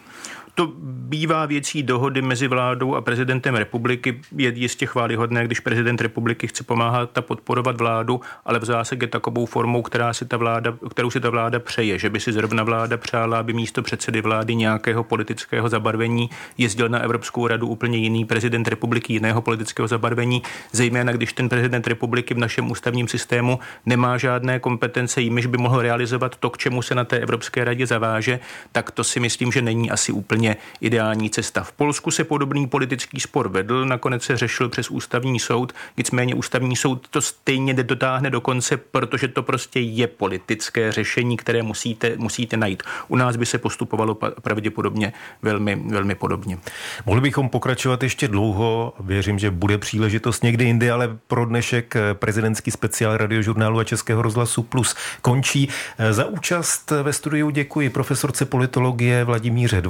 To 0.56 0.72
bývá 1.08 1.46
věcí 1.46 1.82
dohody 1.82 2.22
mezi 2.22 2.48
vládou 2.48 2.94
a 2.94 3.00
prezidentem 3.00 3.54
republiky. 3.54 4.20
Je 4.36 4.52
jistě 4.54 4.86
chválihodné, 4.86 5.44
když 5.44 5.60
prezident 5.60 6.00
republiky 6.00 6.46
chce 6.46 6.64
pomáhat 6.64 7.18
a 7.18 7.22
podporovat 7.22 7.76
vládu, 7.76 8.20
ale 8.44 8.58
v 8.58 8.64
zásadě 8.64 9.06
takovou 9.06 9.46
formou, 9.46 9.82
která 9.82 10.12
si 10.12 10.24
ta 10.24 10.36
vláda, 10.36 10.76
kterou 10.90 11.10
si 11.10 11.20
ta 11.20 11.30
vláda 11.30 11.58
přeje, 11.58 11.98
že 11.98 12.10
by 12.10 12.20
si 12.20 12.32
zrovna 12.32 12.64
vláda 12.64 12.96
přála, 12.96 13.38
aby 13.38 13.52
místo 13.52 13.82
předsedy 13.82 14.20
vlády 14.20 14.54
nějakého 14.54 15.04
politického 15.04 15.68
zabarvení 15.68 16.30
jezdil 16.58 16.88
na 16.88 16.98
Evropskou 16.98 17.46
radu 17.46 17.66
úplně 17.66 17.98
jiný 17.98 18.24
prezident 18.24 18.68
republiky 18.68 19.12
jiného 19.12 19.42
politického 19.42 19.88
zabarvení, 19.88 20.42
zejména 20.72 21.12
když 21.12 21.32
ten 21.32 21.48
prezident 21.48 21.86
republiky 21.86 22.34
v 22.34 22.38
našem 22.38 22.70
ústavním 22.70 23.08
systému 23.08 23.58
nemá 23.86 24.18
žádné 24.18 24.58
kompetence, 24.58 25.20
jimiž 25.20 25.46
by 25.46 25.58
mohl 25.58 25.82
realizovat 25.82 26.36
to, 26.36 26.50
k 26.50 26.58
čemu 26.58 26.82
se 26.82 26.94
na 26.94 27.04
té 27.04 27.18
Evropské 27.18 27.64
radě 27.64 27.86
zaváže, 27.86 28.40
tak 28.72 28.90
to 28.90 29.04
si 29.04 29.20
myslím, 29.20 29.52
že 29.52 29.62
není 29.62 29.90
asi 29.90 30.12
úplně 30.12 30.45
ideální 30.80 31.30
cesta. 31.30 31.62
V 31.62 31.72
Polsku 31.72 32.11
se 32.11 32.24
podobný 32.24 32.66
politický 32.66 33.20
spor 33.20 33.48
vedl, 33.48 33.85
nakonec 33.85 34.22
se 34.22 34.37
řešil 34.37 34.68
přes 34.68 34.90
ústavní 34.90 35.40
soud, 35.40 35.72
nicméně 35.96 36.35
ústavní 36.35 36.76
soud 36.76 37.09
to 37.09 37.20
stejně 37.20 37.74
dotáhne 37.74 38.30
do 38.30 38.40
konce, 38.40 38.76
protože 38.76 39.28
to 39.28 39.42
prostě 39.42 39.80
je 39.80 40.06
politické 40.06 40.92
řešení, 40.92 41.37
které 41.37 41.62
musíte, 41.62 42.16
musíte 42.16 42.56
najít. 42.56 42.82
U 43.09 43.16
nás 43.16 43.37
by 43.37 43.46
se 43.46 43.59
postupovalo 43.59 44.14
pravděpodobně 44.14 45.12
velmi, 45.42 45.76
velmi 45.76 46.14
podobně. 46.14 46.59
Mohli 47.07 47.20
bychom 47.20 47.49
pokračovat 47.49 48.03
ještě 48.03 48.28
dlouho, 48.28 48.94
věřím, 49.01 49.38
že 49.38 49.51
bude 49.51 49.78
příležitost 49.78 50.42
někdy 50.42 50.64
jindy, 50.64 50.90
ale 50.90 51.18
pro 51.26 51.47
dnešek 51.47 51.94
prezidentský 52.12 52.70
speciál 52.70 53.16
radiožurnálu 53.16 53.78
a 53.78 53.84
Českého 53.84 54.22
rozhlasu 54.22 54.62
Plus 54.62 54.94
končí. 55.22 55.68
Za 56.11 56.24
účast 56.24 56.90
ve 57.03 57.12
studiu 57.12 57.51
děkuji 57.51 57.90
profesorce 57.90 58.44
politologie 58.44 59.24
Vladimíře 59.24 59.80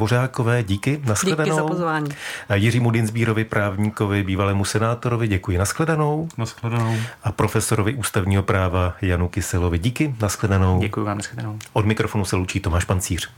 Dvořákové. 0.46 0.62
Díky, 0.62 1.00
nashledanou. 1.04 1.44
Díky 1.44 1.56
za 1.56 1.64
pozvání. 1.64 2.10
Jiřímu 2.54 2.90
Dinsbírovi, 2.90 3.44
právníkovi, 3.44 4.22
bývalému 4.22 4.64
senátorovi, 4.64 5.28
děkuji, 5.28 5.58
nashledanou. 5.58 6.28
Nashledanou. 6.38 6.96
A 7.24 7.32
profesorovi 7.32 7.94
ústavního 7.94 8.42
práva 8.42 8.94
Janu 9.02 9.28
Kyselovi. 9.28 9.78
Díky, 9.78 10.14
nashledanou. 10.20 10.80
Děkuji 10.80 11.04
vám, 11.04 11.18
nashledanou. 11.18 11.58
Od 11.72 11.86
mikrofonu 11.86 12.24
se 12.24 12.36
loučí 12.36 12.60
Tomáš 12.60 12.84
Pancíř. 12.84 13.30